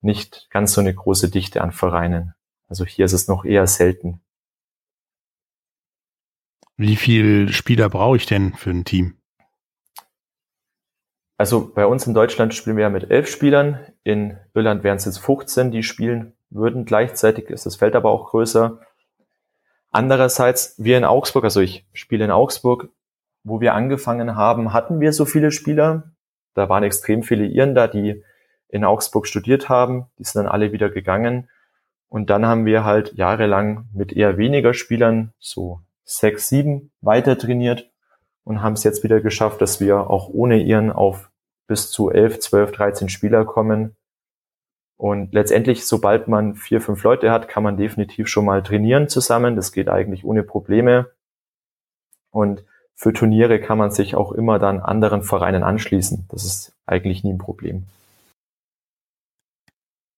nicht 0.00 0.48
ganz 0.50 0.72
so 0.72 0.80
eine 0.80 0.94
große 0.94 1.28
Dichte 1.28 1.60
an 1.60 1.70
Vereinen. 1.70 2.34
Also 2.66 2.86
hier 2.86 3.04
ist 3.04 3.12
es 3.12 3.28
noch 3.28 3.44
eher 3.44 3.66
selten. 3.66 4.22
Wie 6.78 6.96
viel 6.96 7.52
Spieler 7.52 7.90
brauche 7.90 8.16
ich 8.16 8.24
denn 8.24 8.54
für 8.54 8.70
ein 8.70 8.86
Team? 8.86 9.18
Also 11.36 11.70
bei 11.74 11.84
uns 11.84 12.06
in 12.06 12.14
Deutschland 12.14 12.54
spielen 12.54 12.78
wir 12.78 12.84
ja 12.84 12.90
mit 12.90 13.10
elf 13.10 13.28
Spielern. 13.28 13.86
In 14.02 14.38
Irland 14.54 14.82
wären 14.82 14.96
es 14.96 15.04
jetzt 15.04 15.18
15, 15.18 15.70
die 15.70 15.82
spielen 15.82 16.32
würden. 16.48 16.86
Gleichzeitig 16.86 17.50
ist 17.50 17.66
das 17.66 17.76
Feld 17.76 17.94
aber 17.94 18.10
auch 18.10 18.30
größer. 18.30 18.80
Andererseits, 19.90 20.74
wir 20.78 20.96
in 20.96 21.04
Augsburg, 21.04 21.44
also 21.44 21.60
ich 21.60 21.86
spiele 21.92 22.24
in 22.24 22.30
Augsburg, 22.30 22.88
wo 23.46 23.60
wir 23.60 23.74
angefangen 23.74 24.34
haben, 24.34 24.72
hatten 24.72 25.00
wir 25.00 25.12
so 25.12 25.24
viele 25.24 25.52
Spieler. 25.52 26.10
Da 26.54 26.68
waren 26.68 26.82
extrem 26.82 27.22
viele 27.22 27.46
Iren 27.46 27.74
da, 27.74 27.86
die 27.86 28.24
in 28.68 28.84
Augsburg 28.84 29.28
studiert 29.28 29.68
haben. 29.68 30.06
Die 30.18 30.24
sind 30.24 30.42
dann 30.42 30.52
alle 30.52 30.72
wieder 30.72 30.90
gegangen. 30.90 31.48
Und 32.08 32.28
dann 32.28 32.44
haben 32.44 32.66
wir 32.66 32.84
halt 32.84 33.12
jahrelang 33.14 33.88
mit 33.92 34.12
eher 34.12 34.36
weniger 34.36 34.74
Spielern, 34.74 35.32
so 35.38 35.80
sechs, 36.04 36.48
sieben, 36.48 36.90
weiter 37.00 37.38
trainiert 37.38 37.90
und 38.42 38.62
haben 38.62 38.72
es 38.72 38.84
jetzt 38.84 39.04
wieder 39.04 39.20
geschafft, 39.20 39.60
dass 39.60 39.80
wir 39.80 40.10
auch 40.10 40.28
ohne 40.28 40.58
ihren 40.58 40.90
auf 40.90 41.30
bis 41.68 41.90
zu 41.90 42.10
elf, 42.10 42.40
zwölf, 42.40 42.72
dreizehn 42.72 43.08
Spieler 43.08 43.44
kommen. 43.44 43.96
Und 44.96 45.34
letztendlich, 45.34 45.86
sobald 45.86 46.26
man 46.26 46.54
vier, 46.54 46.80
fünf 46.80 47.02
Leute 47.04 47.30
hat, 47.30 47.48
kann 47.48 47.62
man 47.62 47.76
definitiv 47.76 48.26
schon 48.28 48.44
mal 48.44 48.62
trainieren 48.62 49.08
zusammen. 49.08 49.54
Das 49.54 49.70
geht 49.70 49.88
eigentlich 49.88 50.24
ohne 50.24 50.42
Probleme. 50.42 51.10
Und 52.30 52.64
für 52.96 53.12
Turniere 53.12 53.60
kann 53.60 53.76
man 53.76 53.90
sich 53.90 54.14
auch 54.14 54.32
immer 54.32 54.58
dann 54.58 54.80
anderen 54.80 55.22
Vereinen 55.22 55.62
anschließen. 55.62 56.26
Das 56.30 56.44
ist 56.44 56.74
eigentlich 56.86 57.22
nie 57.22 57.34
ein 57.34 57.38
Problem. 57.38 57.86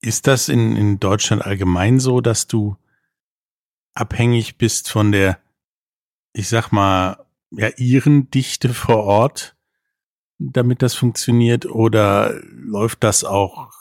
Ist 0.01 0.29
das 0.29 0.49
in, 0.49 0.77
in 0.77 1.01
Deutschland 1.01 1.45
allgemein 1.45 1.99
so, 1.99 2.21
dass 2.21 2.47
du 2.47 2.77
abhängig 3.95 4.59
bist 4.59 4.91
von 4.91 5.11
der, 5.11 5.41
ich 6.33 6.49
sag 6.49 6.71
mal, 6.71 7.27
ja, 7.51 7.69
ihren 7.77 8.31
Dichte 8.31 8.69
vor 8.69 9.03
Ort, 9.05 9.57
damit 10.39 10.83
das 10.83 10.95
funktioniert, 10.95 11.67
oder 11.67 12.39
läuft 12.45 13.03
das 13.03 13.25
auch 13.25 13.73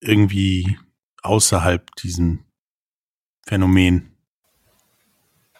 irgendwie 0.00 0.78
außerhalb 1.22 1.94
diesem 1.96 2.46
Phänomen? 3.46 4.16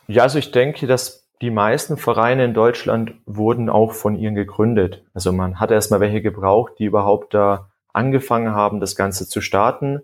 Ja, 0.06 0.22
also 0.22 0.38
ich 0.38 0.50
denke, 0.50 0.86
dass 0.86 1.27
die 1.40 1.50
meisten 1.50 1.96
Vereine 1.96 2.44
in 2.44 2.54
Deutschland 2.54 3.14
wurden 3.26 3.70
auch 3.70 3.92
von 3.92 4.16
ihnen 4.16 4.34
gegründet. 4.34 5.04
Also 5.14 5.32
man 5.32 5.60
hat 5.60 5.70
erstmal 5.70 6.00
welche 6.00 6.20
gebraucht, 6.20 6.74
die 6.78 6.84
überhaupt 6.84 7.34
da 7.34 7.70
angefangen 7.92 8.52
haben, 8.54 8.80
das 8.80 8.96
Ganze 8.96 9.28
zu 9.28 9.40
starten, 9.40 10.00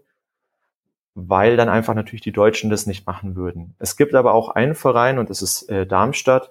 weil 1.14 1.56
dann 1.56 1.68
einfach 1.68 1.94
natürlich 1.94 2.22
die 2.22 2.32
Deutschen 2.32 2.70
das 2.70 2.86
nicht 2.86 3.06
machen 3.06 3.36
würden. 3.36 3.74
Es 3.78 3.96
gibt 3.96 4.14
aber 4.14 4.32
auch 4.32 4.48
einen 4.48 4.74
Verein 4.74 5.18
und 5.18 5.30
das 5.30 5.42
ist 5.42 5.68
äh, 5.68 5.86
Darmstadt. 5.86 6.50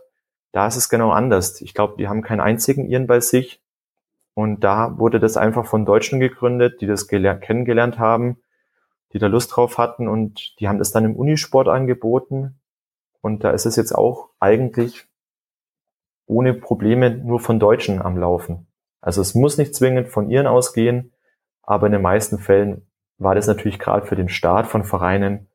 Da 0.52 0.68
ist 0.68 0.76
es 0.76 0.90
genau 0.90 1.12
anders. 1.12 1.62
Ich 1.62 1.74
glaube, 1.74 1.96
die 1.98 2.08
haben 2.08 2.22
keinen 2.22 2.42
einzigen 2.42 2.88
Iren 2.90 3.08
bei 3.08 3.20
sich. 3.20 3.62
Und 4.36 4.64
da 4.64 4.98
wurde 4.98 5.20
das 5.20 5.38
einfach 5.38 5.66
von 5.66 5.86
Deutschen 5.86 6.20
gegründet, 6.20 6.82
die 6.82 6.88
das 6.88 7.08
kennengelernt 7.08 8.00
haben, 8.00 8.38
die 9.14 9.20
da 9.20 9.28
Lust 9.28 9.56
drauf 9.56 9.78
hatten 9.78 10.08
und 10.08 10.60
die 10.60 10.68
haben 10.68 10.80
das 10.80 10.92
dann 10.92 11.06
im 11.06 11.16
Unisport 11.16 11.68
angeboten. 11.68 12.56
Und 13.24 13.46
da 13.46 13.52
ist 13.52 13.66
es 13.66 13.78
jetzt 13.78 13.96
auch 13.96 14.32
eigentlich 14.42 15.08
ohne 16.26 16.54
Probleme 16.54 17.10
nur 17.10 17.40
von 17.40 17.58
Deutschen 17.58 18.02
am 18.02 18.18
Laufen. 18.18 18.68
Also 19.00 19.22
es 19.22 19.34
muss 19.34 19.58
nicht 19.58 19.74
zwingend 19.74 20.10
von 20.10 20.30
ihren 20.30 20.46
ausgehen, 20.46 21.14
aber 21.62 21.86
in 21.86 21.94
den 21.94 22.02
meisten 22.02 22.38
Fällen 22.38 22.86
war 23.18 23.34
das 23.34 23.48
natürlich 23.48 23.80
gerade 23.80 24.06
für 24.06 24.18
den 24.18 24.28
Start 24.28 24.68
von 24.68 24.84
Vereinen 24.84 25.48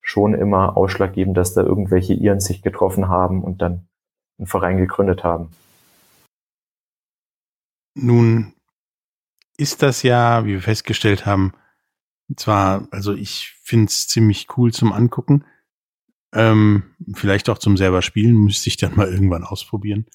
schon 0.00 0.32
immer 0.32 0.78
ausschlaggebend, 0.78 1.36
dass 1.36 1.52
da 1.52 1.62
irgendwelche 1.62 2.14
Iren 2.14 2.40
sich 2.40 2.62
getroffen 2.62 3.08
haben 3.08 3.44
und 3.44 3.60
dann 3.60 3.86
einen 4.38 4.46
Verein 4.46 4.78
gegründet 4.78 5.22
haben. 5.22 5.50
Nun 7.94 8.54
ist 9.58 9.82
das 9.82 10.02
ja, 10.02 10.46
wie 10.46 10.52
wir 10.52 10.62
festgestellt 10.62 11.26
haben, 11.26 11.52
zwar, 12.34 12.88
also 12.90 13.12
ich 13.12 13.58
finde 13.62 13.86
es 13.86 14.08
ziemlich 14.08 14.56
cool 14.56 14.72
zum 14.72 14.94
Angucken, 14.94 15.44
ähm, 16.32 16.94
vielleicht 17.14 17.48
auch 17.48 17.58
zum 17.58 17.76
selber 17.76 18.02
spielen, 18.02 18.36
müsste 18.36 18.68
ich 18.68 18.76
dann 18.76 18.96
mal 18.96 19.08
irgendwann 19.08 19.44
ausprobieren. 19.44 20.06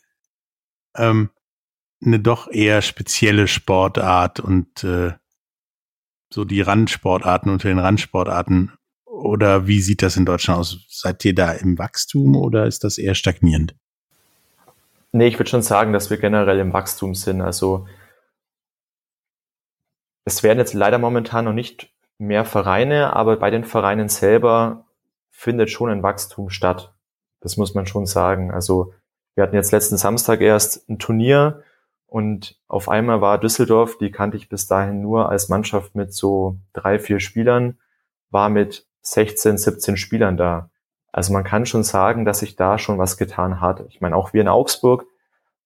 Ähm, 0.96 1.30
eine 2.04 2.20
doch 2.20 2.50
eher 2.50 2.82
spezielle 2.82 3.48
Sportart 3.48 4.40
und 4.40 4.84
äh, 4.84 5.14
so 6.36 6.46
die 6.46 6.62
Randsportarten 6.62 7.52
unter 7.52 7.70
den 7.70 7.80
Randsportarten? 7.80 8.74
Oder 9.06 9.68
wie 9.68 9.82
sieht 9.82 10.02
das 10.02 10.18
in 10.18 10.26
Deutschland 10.26 10.60
aus? 10.60 10.86
Seid 10.90 11.24
ihr 11.26 11.34
da 11.34 11.52
im 11.54 11.78
Wachstum 11.78 12.36
oder 12.36 12.66
ist 12.66 12.84
das 12.84 12.98
eher 12.98 13.16
stagnierend? 13.16 13.76
Nee, 15.14 15.28
ich 15.28 15.40
würde 15.40 15.50
schon 15.50 15.62
sagen, 15.62 15.94
dass 15.94 16.10
wir 16.10 16.18
generell 16.18 16.60
im 16.60 16.74
Wachstum 16.74 17.16
sind. 17.16 17.42
Also 17.42 17.88
es 20.26 20.44
werden 20.44 20.60
jetzt 20.60 20.74
leider 20.74 20.98
momentan 20.98 21.46
noch 21.46 21.54
nicht 21.54 21.94
mehr 22.18 22.44
Vereine, 22.44 23.16
aber 23.16 23.38
bei 23.38 23.50
den 23.50 23.64
Vereinen 23.64 24.10
selber 24.10 24.85
findet 25.36 25.70
schon 25.70 25.90
ein 25.90 26.02
Wachstum 26.02 26.50
statt. 26.50 26.96
Das 27.42 27.58
muss 27.58 27.76
man 27.76 27.86
schon 27.86 28.06
sagen. 28.06 28.52
Also 28.52 28.94
wir 29.36 29.44
hatten 29.44 29.56
jetzt 29.56 29.72
letzten 29.72 29.98
Samstag 29.98 30.42
erst 30.42 30.90
ein 30.90 30.98
Turnier 30.98 31.62
und 32.08 32.58
auf 32.68 32.88
einmal 32.88 33.20
war 33.20 33.38
Düsseldorf, 33.38 33.98
die 33.98 34.12
kannte 34.12 34.38
ich 34.38 34.48
bis 34.48 34.66
dahin 34.66 35.02
nur 35.02 35.30
als 35.30 35.50
Mannschaft 35.50 35.94
mit 35.94 36.14
so 36.14 36.58
drei, 36.72 36.98
vier 36.98 37.20
Spielern, 37.20 37.78
war 38.30 38.50
mit 38.50 38.88
16, 39.02 39.58
17 39.58 39.98
Spielern 39.98 40.38
da. 40.38 40.70
Also 41.12 41.34
man 41.34 41.44
kann 41.44 41.66
schon 41.66 41.84
sagen, 41.84 42.24
dass 42.24 42.40
sich 42.40 42.56
da 42.56 42.78
schon 42.78 42.98
was 42.98 43.18
getan 43.18 43.60
hat. 43.60 43.84
Ich 43.90 44.00
meine, 44.00 44.16
auch 44.16 44.34
wir 44.34 44.42
in 44.42 44.48
Augsburg 44.48 45.06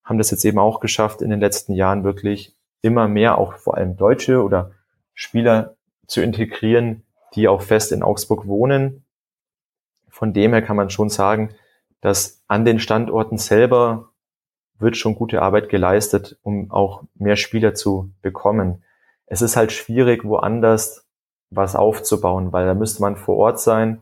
haben 0.03 0.17
das 0.17 0.31
jetzt 0.31 0.45
eben 0.45 0.59
auch 0.59 0.79
geschafft, 0.79 1.21
in 1.21 1.29
den 1.29 1.39
letzten 1.39 1.73
Jahren 1.73 2.03
wirklich 2.03 2.55
immer 2.81 3.07
mehr 3.07 3.37
auch 3.37 3.53
vor 3.53 3.77
allem 3.77 3.97
Deutsche 3.97 4.43
oder 4.43 4.71
Spieler 5.13 5.75
zu 6.07 6.21
integrieren, 6.21 7.03
die 7.35 7.47
auch 7.47 7.61
fest 7.61 7.91
in 7.91 8.01
Augsburg 8.01 8.47
wohnen. 8.47 9.05
Von 10.19 10.33
dem 10.33 10.51
her 10.51 10.61
kann 10.61 10.75
man 10.75 10.89
schon 10.89 11.07
sagen, 11.07 11.51
dass 12.01 12.43
an 12.49 12.65
den 12.65 12.81
Standorten 12.81 13.37
selber 13.37 14.09
wird 14.77 14.97
schon 14.97 15.15
gute 15.15 15.41
Arbeit 15.41 15.69
geleistet, 15.69 16.37
um 16.43 16.71
auch 16.71 17.03
mehr 17.15 17.37
Spieler 17.37 17.73
zu 17.73 18.11
bekommen. 18.21 18.83
Es 19.27 19.41
ist 19.41 19.55
halt 19.55 19.71
schwierig, 19.71 20.25
woanders 20.25 21.07
was 21.51 21.77
aufzubauen, 21.77 22.51
weil 22.51 22.65
da 22.65 22.73
müsste 22.73 23.01
man 23.01 23.15
vor 23.15 23.37
Ort 23.37 23.61
sein. 23.61 24.01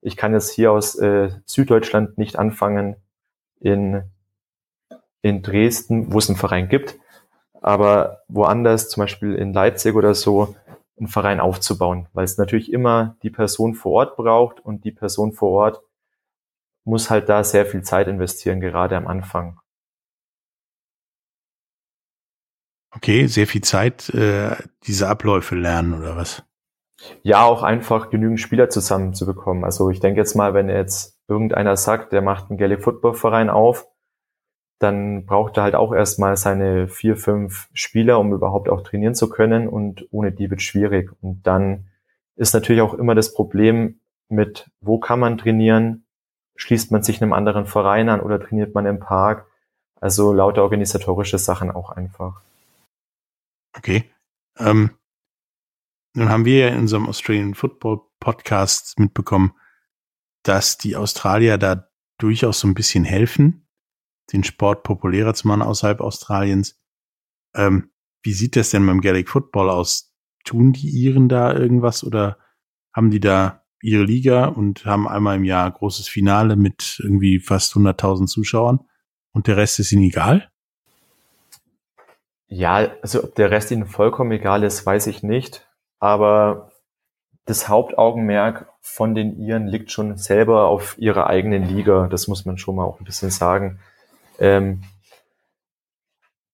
Ich 0.00 0.16
kann 0.16 0.32
jetzt 0.32 0.50
hier 0.50 0.72
aus 0.72 0.94
äh, 0.94 1.28
Süddeutschland 1.44 2.16
nicht 2.16 2.38
anfangen, 2.38 2.96
in, 3.60 4.04
in 5.20 5.42
Dresden, 5.42 6.10
wo 6.10 6.20
es 6.20 6.30
einen 6.30 6.38
Verein 6.38 6.70
gibt, 6.70 6.96
aber 7.60 8.22
woanders, 8.28 8.88
zum 8.88 9.02
Beispiel 9.02 9.34
in 9.34 9.52
Leipzig 9.52 9.94
oder 9.94 10.14
so, 10.14 10.56
einen 11.00 11.08
Verein 11.08 11.40
aufzubauen, 11.40 12.08
weil 12.12 12.24
es 12.24 12.38
natürlich 12.38 12.72
immer 12.72 13.16
die 13.22 13.30
Person 13.30 13.74
vor 13.74 13.92
Ort 13.92 14.16
braucht 14.16 14.60
und 14.60 14.84
die 14.84 14.92
Person 14.92 15.32
vor 15.32 15.50
Ort 15.50 15.82
muss 16.84 17.10
halt 17.10 17.28
da 17.28 17.42
sehr 17.44 17.66
viel 17.66 17.82
Zeit 17.82 18.08
investieren, 18.08 18.60
gerade 18.60 18.96
am 18.96 19.06
Anfang. 19.06 19.58
Okay, 22.92 23.26
sehr 23.26 23.46
viel 23.46 23.60
Zeit, 23.62 24.08
äh, 24.10 24.56
diese 24.84 25.08
Abläufe 25.08 25.54
lernen 25.54 25.94
oder 25.94 26.16
was? 26.16 26.42
Ja, 27.22 27.44
auch 27.44 27.62
einfach 27.62 28.10
genügend 28.10 28.40
Spieler 28.40 28.68
zusammenzubekommen. 28.68 29.64
Also 29.64 29.90
ich 29.90 30.00
denke 30.00 30.20
jetzt 30.20 30.34
mal, 30.34 30.54
wenn 30.54 30.68
jetzt 30.68 31.18
irgendeiner 31.28 31.76
sagt, 31.76 32.12
der 32.12 32.20
macht 32.20 32.50
einen 32.50 32.58
Gaelic 32.58 32.82
Football 32.82 33.14
Verein 33.14 33.48
auf, 33.48 33.86
dann 34.80 35.26
braucht 35.26 35.58
er 35.58 35.64
halt 35.64 35.74
auch 35.74 35.92
erstmal 35.92 36.38
seine 36.38 36.88
vier, 36.88 37.16
fünf 37.16 37.68
Spieler, 37.74 38.18
um 38.18 38.32
überhaupt 38.32 38.70
auch 38.70 38.82
trainieren 38.82 39.14
zu 39.14 39.28
können 39.28 39.68
und 39.68 40.08
ohne 40.10 40.32
die 40.32 40.50
wird 40.50 40.62
schwierig. 40.62 41.12
Und 41.20 41.46
dann 41.46 41.90
ist 42.34 42.54
natürlich 42.54 42.80
auch 42.80 42.94
immer 42.94 43.14
das 43.14 43.34
Problem 43.34 44.00
mit, 44.30 44.70
wo 44.80 44.98
kann 44.98 45.20
man 45.20 45.36
trainieren? 45.36 46.06
Schließt 46.56 46.92
man 46.92 47.02
sich 47.02 47.20
einem 47.20 47.34
anderen 47.34 47.66
Verein 47.66 48.08
an 48.08 48.20
oder 48.20 48.40
trainiert 48.40 48.74
man 48.74 48.86
im 48.86 49.00
Park? 49.00 49.46
Also 50.00 50.32
lauter 50.32 50.62
organisatorische 50.62 51.38
Sachen 51.38 51.70
auch 51.70 51.90
einfach. 51.90 52.40
Okay. 53.76 54.04
Ähm, 54.58 54.90
nun 56.14 56.30
haben 56.30 56.46
wir 56.46 56.58
ja 56.58 56.68
in 56.68 56.78
unserem 56.80 57.06
Australian 57.06 57.54
Football 57.54 58.00
Podcast 58.18 58.98
mitbekommen, 58.98 59.52
dass 60.42 60.78
die 60.78 60.96
Australier 60.96 61.58
da 61.58 61.86
durchaus 62.16 62.60
so 62.60 62.68
ein 62.68 62.74
bisschen 62.74 63.04
helfen, 63.04 63.66
den 64.32 64.44
Sport 64.44 64.82
populärer 64.82 65.34
zu 65.34 65.48
machen 65.48 65.62
außerhalb 65.62 66.00
Australiens. 66.00 66.78
Ähm, 67.54 67.90
wie 68.22 68.32
sieht 68.32 68.56
das 68.56 68.70
denn 68.70 68.86
beim 68.86 69.00
Gaelic 69.00 69.28
Football 69.28 69.70
aus? 69.70 70.14
Tun 70.44 70.72
die 70.72 70.88
Iren 70.88 71.28
da 71.28 71.54
irgendwas 71.54 72.04
oder 72.04 72.38
haben 72.94 73.10
die 73.10 73.20
da 73.20 73.64
ihre 73.82 74.04
Liga 74.04 74.46
und 74.46 74.84
haben 74.84 75.08
einmal 75.08 75.36
im 75.36 75.44
Jahr 75.44 75.70
großes 75.70 76.08
Finale 76.08 76.56
mit 76.56 77.00
irgendwie 77.02 77.40
fast 77.40 77.74
100.000 77.74 78.26
Zuschauern 78.26 78.80
und 79.32 79.46
der 79.46 79.56
Rest 79.56 79.78
ist 79.78 79.92
ihnen 79.92 80.02
egal? 80.02 80.50
Ja, 82.48 82.90
also 83.00 83.24
ob 83.24 83.34
der 83.36 83.50
Rest 83.50 83.70
ihnen 83.70 83.86
vollkommen 83.86 84.32
egal 84.32 84.64
ist, 84.64 84.84
weiß 84.84 85.06
ich 85.06 85.22
nicht. 85.22 85.68
Aber 85.98 86.72
das 87.44 87.68
Hauptaugenmerk 87.68 88.68
von 88.80 89.14
den 89.14 89.38
Iren 89.38 89.66
liegt 89.66 89.90
schon 89.92 90.16
selber 90.16 90.66
auf 90.66 90.96
ihrer 90.98 91.28
eigenen 91.28 91.64
Liga. 91.64 92.08
Das 92.08 92.28
muss 92.28 92.44
man 92.44 92.58
schon 92.58 92.76
mal 92.76 92.84
auch 92.84 92.98
ein 92.98 93.04
bisschen 93.04 93.30
sagen. 93.30 93.78
Ähm, 94.40 94.82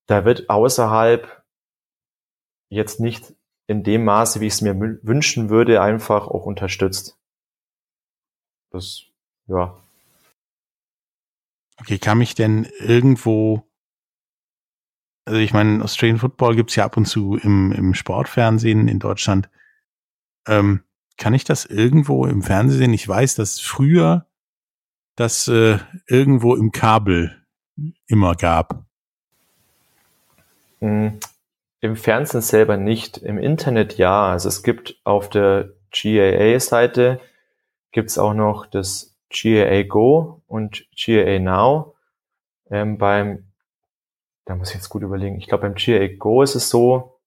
da 0.07 0.25
wird 0.25 0.51
außerhalb 0.51 1.45
jetzt 2.69 3.01
nicht 3.01 3.35
in 3.69 3.83
dem 3.83 4.05
Maße, 4.05 4.41
wie 4.41 4.47
ich 4.47 4.55
es 4.55 4.61
mir 4.61 4.79
wünschen 4.79 5.51
würde, 5.51 5.81
einfach 5.81 6.29
auch 6.29 6.47
unterstützt. 6.47 7.19
Das, 8.71 9.05
ja. 9.47 9.81
Okay, 11.79 11.99
kann 11.99 12.19
mich 12.19 12.35
denn 12.35 12.65
irgendwo, 12.79 13.69
also 15.25 15.39
ich 15.39 15.53
meine, 15.53 15.83
Australian 15.83 16.19
Football 16.19 16.57
gibt's 16.57 16.77
ja 16.77 16.85
ab 16.85 16.97
und 16.97 17.07
zu 17.07 17.37
im, 17.37 17.73
im 17.73 17.95
Sportfernsehen 17.95 18.89
in 18.89 18.99
Deutschland. 18.99 19.51
Ähm, 20.47 20.85
kann 21.19 21.35
ich 21.35 21.45
das 21.45 21.65
irgendwo 21.65 22.27
im 22.27 22.43
Fernsehen? 22.43 22.93
Ich 22.95 23.07
weiß, 23.07 23.37
dass 23.37 23.61
früher 23.61 24.29
das 25.17 25.49
äh, 25.49 25.79
irgendwo 26.07 26.55
im 26.55 26.73
Kabel 26.73 27.36
immer 28.07 28.35
gab. 28.35 28.85
Hm, 30.81 31.19
Im 31.81 31.97
Fernsehen 31.97 32.43
selber 32.43 32.77
nicht, 32.77 33.19
im 33.19 33.39
Internet 33.39 33.99
ja. 33.99 34.29
Also 34.29 34.49
es 34.49 34.63
gibt 34.63 35.01
auf 35.05 35.29
der 35.29 35.71
GAA-Seite 35.91 37.21
gibt's 37.93 38.19
auch 38.19 38.35
noch 38.35 38.67
das 38.67 39.17
GAA 39.31 39.83
Go 39.85 40.43
und 40.47 40.87
GAA 40.95 41.39
Now. 41.39 41.95
Ähm, 42.71 42.99
beim, 42.99 43.53
da 44.45 44.55
muss 44.55 44.69
ich 44.71 44.75
jetzt 44.75 44.89
gut 44.89 45.03
überlegen, 45.03 45.39
ich 45.39 45.47
glaube 45.47 45.63
beim 45.63 45.75
GAA 45.75 46.09
Go 46.19 46.43
ist 46.43 46.55
es 46.55 46.69
so, 46.69 47.19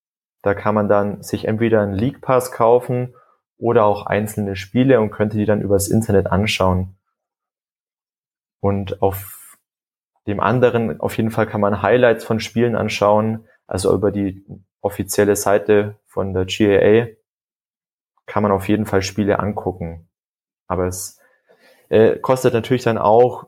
da 0.42 0.54
kann 0.54 0.76
man 0.76 0.88
dann 0.88 1.24
sich 1.24 1.46
entweder 1.46 1.82
einen 1.82 1.94
League 1.94 2.22
Pass 2.22 2.52
kaufen 2.52 3.16
oder 3.58 3.86
auch 3.86 4.06
einzelne 4.06 4.56
Spiele 4.56 5.02
und 5.02 5.12
könnte 5.12 5.38
die 5.38 5.46
dann 5.46 5.62
übers 5.62 5.88
Internet 5.88 6.28
anschauen. 6.28 6.96
Und 8.62 9.02
auf 9.02 9.39
dem 10.30 10.40
anderen, 10.40 11.00
auf 11.00 11.18
jeden 11.18 11.32
Fall 11.32 11.48
kann 11.48 11.62
man 11.62 11.82
Highlights 11.82 12.24
von 12.24 12.40
Spielen 12.40 12.76
anschauen, 12.76 13.46
also 13.68 13.94
über 13.94 14.12
die 14.12 14.46
offizielle 14.82 15.36
Seite 15.36 15.96
von 16.06 16.34
der 16.34 16.46
GAA 16.46 17.16
kann 18.26 18.44
man 18.44 18.52
auf 18.52 18.70
jeden 18.70 18.86
Fall 18.86 19.02
Spiele 19.02 19.40
angucken. 19.40 20.08
Aber 20.68 20.88
es 20.88 21.20
äh, 21.90 22.18
kostet 22.18 22.54
natürlich 22.54 22.84
dann 22.84 22.98
auch 22.98 23.48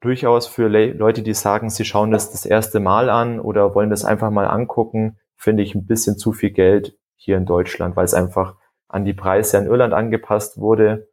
durchaus 0.00 0.46
für 0.46 0.68
Le 0.68 0.92
Leute, 0.92 1.22
die 1.22 1.34
sagen, 1.34 1.70
sie 1.70 1.84
schauen 1.84 2.10
das 2.10 2.30
das 2.30 2.44
erste 2.46 2.80
Mal 2.80 3.10
an 3.10 3.40
oder 3.40 3.74
wollen 3.74 3.90
das 3.90 4.04
einfach 4.04 4.30
mal 4.30 4.46
angucken, 4.46 5.18
finde 5.36 5.62
ich 5.62 5.74
ein 5.74 5.86
bisschen 5.86 6.18
zu 6.18 6.32
viel 6.32 6.50
Geld 6.50 6.96
hier 7.16 7.36
in 7.36 7.46
Deutschland, 7.46 7.96
weil 7.96 8.04
es 8.04 8.14
einfach 8.14 8.56
an 8.88 9.04
die 9.04 9.14
Preise 9.14 9.58
in 9.58 9.66
Irland 9.66 9.92
angepasst 9.92 10.58
wurde 10.58 11.08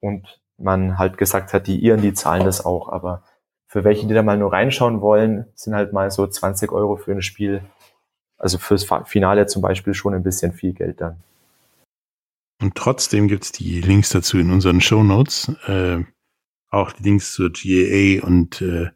und 0.00 0.40
man 0.56 0.98
halt 0.98 1.18
gesagt 1.18 1.52
hat, 1.52 1.66
die 1.66 1.78
Iren, 1.78 2.02
die 2.02 2.12
zahlen 2.12 2.44
das 2.44 2.64
auch. 2.64 2.88
Aber 2.88 3.22
für 3.68 3.84
welche, 3.84 4.06
die 4.06 4.14
da 4.14 4.22
mal 4.22 4.38
nur 4.38 4.52
reinschauen 4.52 5.00
wollen, 5.02 5.46
sind 5.54 5.74
halt 5.74 5.92
mal 5.92 6.10
so 6.10 6.26
20 6.26 6.72
Euro 6.72 6.96
für 6.96 7.12
ein 7.12 7.22
Spiel, 7.22 7.62
also 8.38 8.58
fürs 8.58 8.86
Finale 9.04 9.46
zum 9.46 9.62
Beispiel 9.62 9.94
schon 9.94 10.14
ein 10.14 10.22
bisschen 10.22 10.52
viel 10.52 10.72
Geld 10.72 11.00
dann. 11.00 11.22
Und 12.60 12.74
trotzdem 12.74 13.28
gibt's 13.28 13.52
die 13.52 13.80
Links 13.80 14.08
dazu 14.08 14.38
in 14.38 14.50
unseren 14.50 14.80
Show 14.80 15.04
Notes, 15.04 15.48
äh, 15.66 16.02
auch 16.70 16.92
die 16.92 17.02
Links 17.04 17.32
zur 17.32 17.50
GAA 17.52 18.26
und 18.26 18.60
äh, 18.62 18.90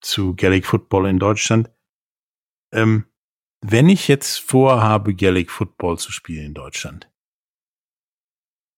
zu 0.00 0.34
Gaelic 0.34 0.66
Football 0.66 1.06
in 1.08 1.18
Deutschland. 1.18 1.70
Ähm, 2.72 3.04
wenn 3.60 3.88
ich 3.88 4.08
jetzt 4.08 4.38
vorhabe, 4.38 5.14
Gaelic 5.14 5.50
Football 5.50 5.98
zu 5.98 6.12
spielen 6.12 6.46
in 6.46 6.54
Deutschland, 6.54 7.10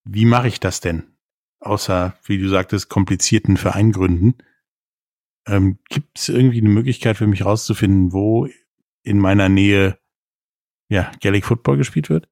wie 0.04 0.24
mache 0.24 0.48
ich 0.48 0.58
das 0.58 0.80
denn? 0.80 1.12
Außer, 1.60 2.16
wie 2.24 2.38
du 2.38 2.48
sagtest, 2.48 2.88
komplizierten 2.88 3.56
Vereingründen. 3.56 4.42
Ähm, 5.46 5.78
Gibt 5.88 6.18
es 6.18 6.28
irgendwie 6.28 6.60
eine 6.60 6.68
Möglichkeit 6.68 7.16
für 7.16 7.26
mich 7.26 7.44
rauszufinden, 7.44 8.12
wo 8.12 8.48
in 9.02 9.18
meiner 9.18 9.48
Nähe 9.48 9.98
ja, 10.88 11.10
Gaelic 11.20 11.44
Football 11.44 11.78
gespielt 11.78 12.10
wird? 12.10 12.28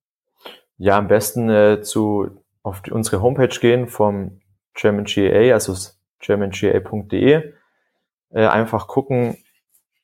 Ja, 0.76 0.98
am 0.98 1.08
besten 1.08 1.48
äh, 1.48 1.82
zu 1.82 2.42
auf 2.62 2.82
die, 2.82 2.92
unsere 2.92 3.22
Homepage 3.22 3.58
gehen 3.60 3.88
vom 3.88 4.40
German 4.74 5.04
GA, 5.04 5.52
also 5.52 5.74
germanga.de. 6.20 7.52
Äh, 8.30 8.46
einfach 8.46 8.86
gucken, 8.86 9.36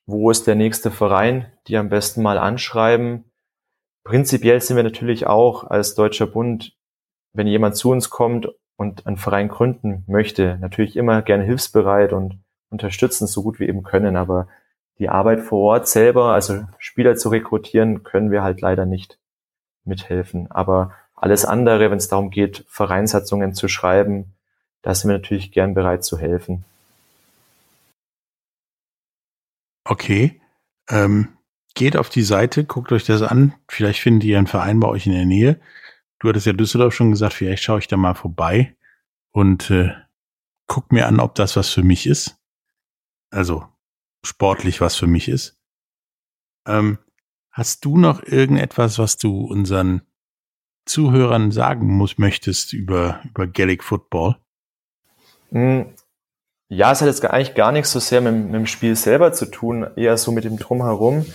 wo 0.07 0.31
ist 0.31 0.47
der 0.47 0.55
nächste 0.55 0.91
Verein, 0.91 1.53
die 1.69 1.77
am 1.77 1.89
besten 1.89 2.23
mal 2.23 2.39
anschreiben. 2.39 3.31
Prinzipiell 4.05 4.61
sind 4.61 4.77
wir 4.77 4.85
natürlich 4.85 5.27
auch 5.27 5.65
als 5.65 5.95
Deutscher 5.95 6.27
Bund, 6.27 6.77
wenn 7.33 7.47
jemand 7.47 7.77
zu 7.77 7.91
uns 7.91 8.09
kommt 8.11 8.49
und 8.77 9.07
einen 9.07 9.17
Verein 9.17 9.49
gründen 9.49 10.05
möchte, 10.07 10.59
natürlich 10.61 10.97
immer 10.97 11.23
gerne 11.23 11.45
hilfsbereit 11.45 12.13
und 12.13 12.41
unterstützen, 12.71 13.27
so 13.27 13.43
gut 13.43 13.61
wir 13.61 13.69
eben 13.69 13.83
können. 13.83 14.17
Aber 14.17 14.49
die 14.99 15.09
Arbeit 15.09 15.41
vor 15.41 15.61
Ort 15.61 15.89
selber, 15.89 16.33
also 16.33 16.65
Spieler 16.79 17.17
zu 17.17 17.29
rekrutieren, 17.29 18.03
können 18.03 18.31
wir 18.31 18.43
halt 18.43 18.61
leider 18.61 18.87
nicht 18.87 19.19
mithelfen. 19.85 20.51
Aber 20.51 20.93
alles 21.15 21.45
andere, 21.45 21.91
wenn 21.91 21.99
es 21.99 22.09
darum 22.09 22.31
geht, 22.31 22.65
Vereinssatzungen 22.69 23.55
zu 23.55 23.69
schreiben, 23.69 24.35
da 24.83 24.95
sind 24.95 25.11
wir 25.11 25.19
natürlich 25.19 25.53
gern 25.53 25.75
bereit 25.75 26.05
zu 26.05 26.19
helfen. 26.19 26.65
Okay. 29.85 30.41
Ähm, 30.89 31.37
geht 31.75 31.97
auf 31.97 32.09
die 32.09 32.23
Seite, 32.23 32.65
guckt 32.65 32.93
euch 32.93 33.05
das 33.05 33.23
an. 33.23 33.55
Vielleicht 33.69 34.01
findet 34.01 34.25
ihr 34.25 34.39
einen 34.39 34.47
Verein 34.47 34.81
bei 34.81 34.89
euch 34.89 35.07
in 35.07 35.13
der 35.13 35.27
Nähe. 35.27 35.61
Du 36.19 36.29
hattest 36.29 36.47
ja 36.47 36.53
Düsseldorf 36.53 36.95
schon 36.95 37.11
gesagt, 37.11 37.35
vielleicht 37.35 37.63
schaue 37.63 37.79
ich 37.79 37.89
da 37.89 37.97
mal 37.97 38.15
vorbei 38.15 38.75
und 39.33 39.71
äh, 39.71 39.93
guck 40.67 40.91
mir 40.93 41.07
an, 41.07 41.21
ob 41.21 41.35
das 41.35 41.57
was 41.57 41.69
für 41.69 41.83
mich 41.83 42.07
ist. 42.07 42.37
Also 43.37 43.65
sportlich 44.25 44.81
was 44.81 44.97
für 44.97 45.07
mich 45.07 45.29
ist. 45.29 45.59
Ähm, 46.67 46.99
hast 47.51 47.85
du 47.85 47.99
noch 47.99 48.23
irgendetwas, 48.23 48.99
was 48.99 49.19
du 49.19 49.45
unseren 49.45 50.01
Zuhörern 50.87 51.51
sagen 51.51 51.87
muss, 51.87 52.17
möchtest 52.17 52.73
über, 52.73 53.21
über 53.25 53.47
Gaelic 53.47 53.85
Football? 53.85 54.37
Hm, 55.51 55.93
ja, 56.69 56.93
es 56.93 57.03
hat 57.03 57.09
jetzt 57.09 57.25
eigentlich 57.27 57.55
gar 57.55 57.73
nichts 57.73 57.93
so 57.93 58.01
sehr 58.01 58.23
mit, 58.23 58.33
mit 58.33 58.55
dem 58.55 58.67
Spiel 58.67 58.97
selber 58.97 59.35
zu 59.35 59.45
tun, 59.51 59.87
eher 59.97 60.17
so 60.17 60.33
mit 60.33 60.45
dem 60.45 60.59
Drumherum. 60.59 61.27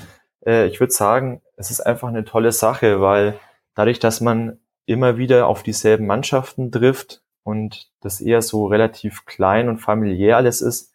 Äh, 0.44 0.66
ich 0.66 0.80
würde 0.80 0.94
sagen, 0.94 1.44
es 1.56 1.70
ist 1.70 1.82
einfach 1.82 2.08
eine 2.08 2.26
tolle 2.26 2.52
Sache, 2.52 3.00
weil 3.00 3.40
dadurch, 3.76 4.00
dass 4.00 4.22
man 4.22 4.60
immer 4.88 5.18
wieder 5.18 5.46
auf 5.46 5.62
dieselben 5.62 6.08
Mannschaften 6.08 6.72
trifft 6.72 7.22
und 7.44 7.92
das 8.02 8.22
eher 8.22 8.42
so 8.42 8.66
relativ 8.66 9.26
klein 9.26 9.70
und 9.70 9.78
familiär 9.78 10.38
alles 10.38 10.62
ist. 10.62 10.91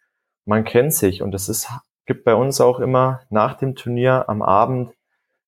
Man 0.46 0.64
kennt 0.64 0.94
sich 0.94 1.22
und 1.22 1.34
es 1.34 1.48
ist, 1.48 1.68
gibt 2.06 2.24
bei 2.24 2.34
uns 2.34 2.60
auch 2.60 2.78
immer 2.78 3.20
nach 3.30 3.54
dem 3.54 3.74
Turnier 3.74 4.28
am 4.28 4.42
Abend 4.42 4.92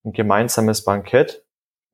ein 0.05 0.13
gemeinsames 0.13 0.83
Bankett, 0.85 1.45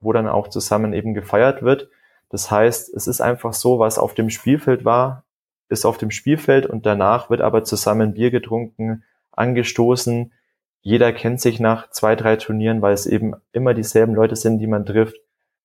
wo 0.00 0.12
dann 0.12 0.26
auch 0.26 0.48
zusammen 0.48 0.94
eben 0.94 1.12
gefeiert 1.12 1.62
wird. 1.62 1.90
Das 2.30 2.50
heißt, 2.50 2.94
es 2.94 3.06
ist 3.06 3.20
einfach 3.20 3.52
so, 3.52 3.78
was 3.78 3.98
auf 3.98 4.14
dem 4.14 4.30
Spielfeld 4.30 4.86
war, 4.86 5.24
ist 5.68 5.84
auf 5.84 5.98
dem 5.98 6.10
Spielfeld 6.10 6.64
und 6.64 6.86
danach 6.86 7.28
wird 7.28 7.42
aber 7.42 7.62
zusammen 7.62 8.14
Bier 8.14 8.30
getrunken, 8.30 9.04
angestoßen. 9.32 10.32
Jeder 10.80 11.12
kennt 11.12 11.42
sich 11.42 11.60
nach 11.60 11.90
zwei, 11.90 12.16
drei 12.16 12.36
Turnieren, 12.36 12.80
weil 12.80 12.94
es 12.94 13.06
eben 13.06 13.34
immer 13.52 13.74
dieselben 13.74 14.14
Leute 14.14 14.36
sind, 14.36 14.60
die 14.60 14.66
man 14.66 14.86
trifft. 14.86 15.16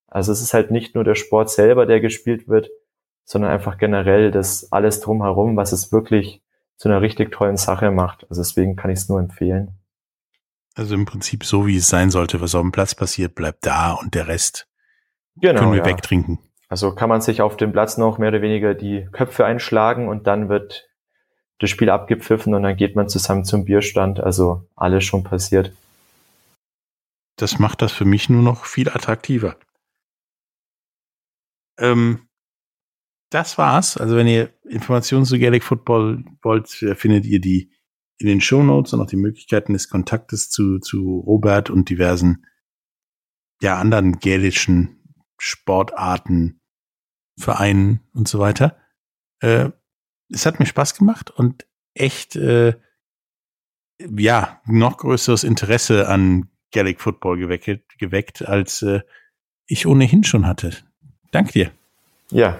Also 0.08 0.34
es 0.34 0.42
ist 0.42 0.54
halt 0.54 0.72
nicht 0.72 0.94
nur 0.94 1.06
der 1.06 1.16
Sport 1.16 1.50
selber, 1.50 1.86
der 1.86 2.02
gespielt 2.02 2.50
wird, 2.50 2.70
sondern 3.24 3.52
einfach 3.52 3.78
generell 3.78 4.30
das 4.32 4.72
alles 4.74 5.00
drumherum, 5.00 5.56
was 5.56 5.72
es 5.72 5.94
wirklich 5.94 6.42
zu 6.80 6.88
einer 6.88 7.02
richtig 7.02 7.32
tollen 7.32 7.58
Sache 7.58 7.92
macht. 7.92 8.26
Also 8.30 8.42
deswegen 8.42 8.78
kann 8.78 8.90
ich 8.90 9.00
es 9.00 9.10
nur 9.10 9.20
empfehlen. 9.20 9.78
Also 10.76 10.96
im 10.96 11.06
Prinzip 11.06 11.44
so, 11.44 11.68
wie 11.68 11.76
es 11.76 11.90
sein 11.90 12.10
sollte, 12.10 12.40
was 12.40 12.56
auf 12.56 12.62
dem 12.62 12.72
Platz 12.72 12.96
passiert, 12.96 13.36
bleibt 13.36 13.66
da 13.66 13.92
und 13.92 14.16
der 14.16 14.28
Rest 14.28 14.68
genau, 15.36 15.60
können 15.60 15.72
wir 15.74 15.80
ja. 15.80 15.86
wegtrinken. 15.86 16.40
Also 16.70 16.96
kann 16.96 17.10
man 17.10 17.20
sich 17.20 17.42
auf 17.42 17.58
dem 17.58 17.74
Platz 17.74 17.98
noch 17.98 18.18
mehr 18.18 18.30
oder 18.30 18.42
weniger 18.42 18.76
die 18.76 19.10
Köpfe 19.12 19.44
einschlagen 19.44 20.08
und 20.08 20.26
dann 20.26 20.48
wird 20.48 20.88
das 21.60 21.70
Spiel 21.70 21.90
abgepfiffen 21.90 22.54
und 22.54 22.64
dann 22.64 22.78
geht 22.78 22.96
man 22.96 23.10
zusammen 23.10 23.44
zum 23.44 23.66
Bierstand. 23.66 24.22
Also 24.22 24.66
alles 24.78 25.04
schon 25.04 25.26
passiert. 25.26 25.74
Das 27.36 27.60
macht 27.60 27.82
das 27.82 27.92
für 27.92 28.06
mich 28.06 28.30
nur 28.30 28.42
noch 28.42 28.64
viel 28.64 28.88
attraktiver. 28.88 29.58
Ähm, 31.78 32.29
das 33.30 33.58
war's. 33.58 33.98
Also 33.98 34.16
wenn 34.16 34.28
ihr 34.28 34.52
Informationen 34.64 35.26
zu 35.26 35.38
Gaelic 35.38 35.64
Football 35.64 36.26
wollt, 36.42 36.68
findet 36.68 37.26
ihr 37.26 37.40
die 37.40 37.72
in 38.18 38.28
den 38.28 38.42
Show 38.42 38.64
Notes 38.64 38.94
und 38.94 39.02
auch 39.02 39.08
die 39.08 39.16
Möglichkeiten 39.16 39.74
des 39.74 39.90
Kontaktes 39.90 40.50
zu, 40.50 40.80
zu 40.80 41.20
Robert 41.20 41.70
und 41.70 41.90
diversen 41.90 42.46
ja, 43.62 43.78
anderen 43.78 44.20
gälischen 44.20 45.00
Sportarten, 45.38 46.62
Vereinen 47.38 48.02
und 48.14 48.28
so 48.28 48.40
weiter. 48.40 48.78
Äh, 49.40 49.70
es 50.30 50.46
hat 50.46 50.60
mir 50.60 50.66
Spaß 50.66 50.96
gemacht 50.96 51.32
und 51.32 51.66
echt 51.94 52.36
äh, 52.36 52.76
ja 54.00 54.62
noch 54.66 54.98
größeres 54.98 55.44
Interesse 55.44 56.08
an 56.08 56.50
Gaelic 56.72 57.02
Football 57.02 57.38
geweckt, 57.38 57.98
geweckt 57.98 58.46
als 58.48 58.82
äh, 58.82 59.02
ich 59.66 59.88
ohnehin 59.88 60.24
schon 60.24 60.46
hatte. 60.46 60.76
Danke 61.32 61.54
dir. 61.54 61.72
Ja, 62.32 62.60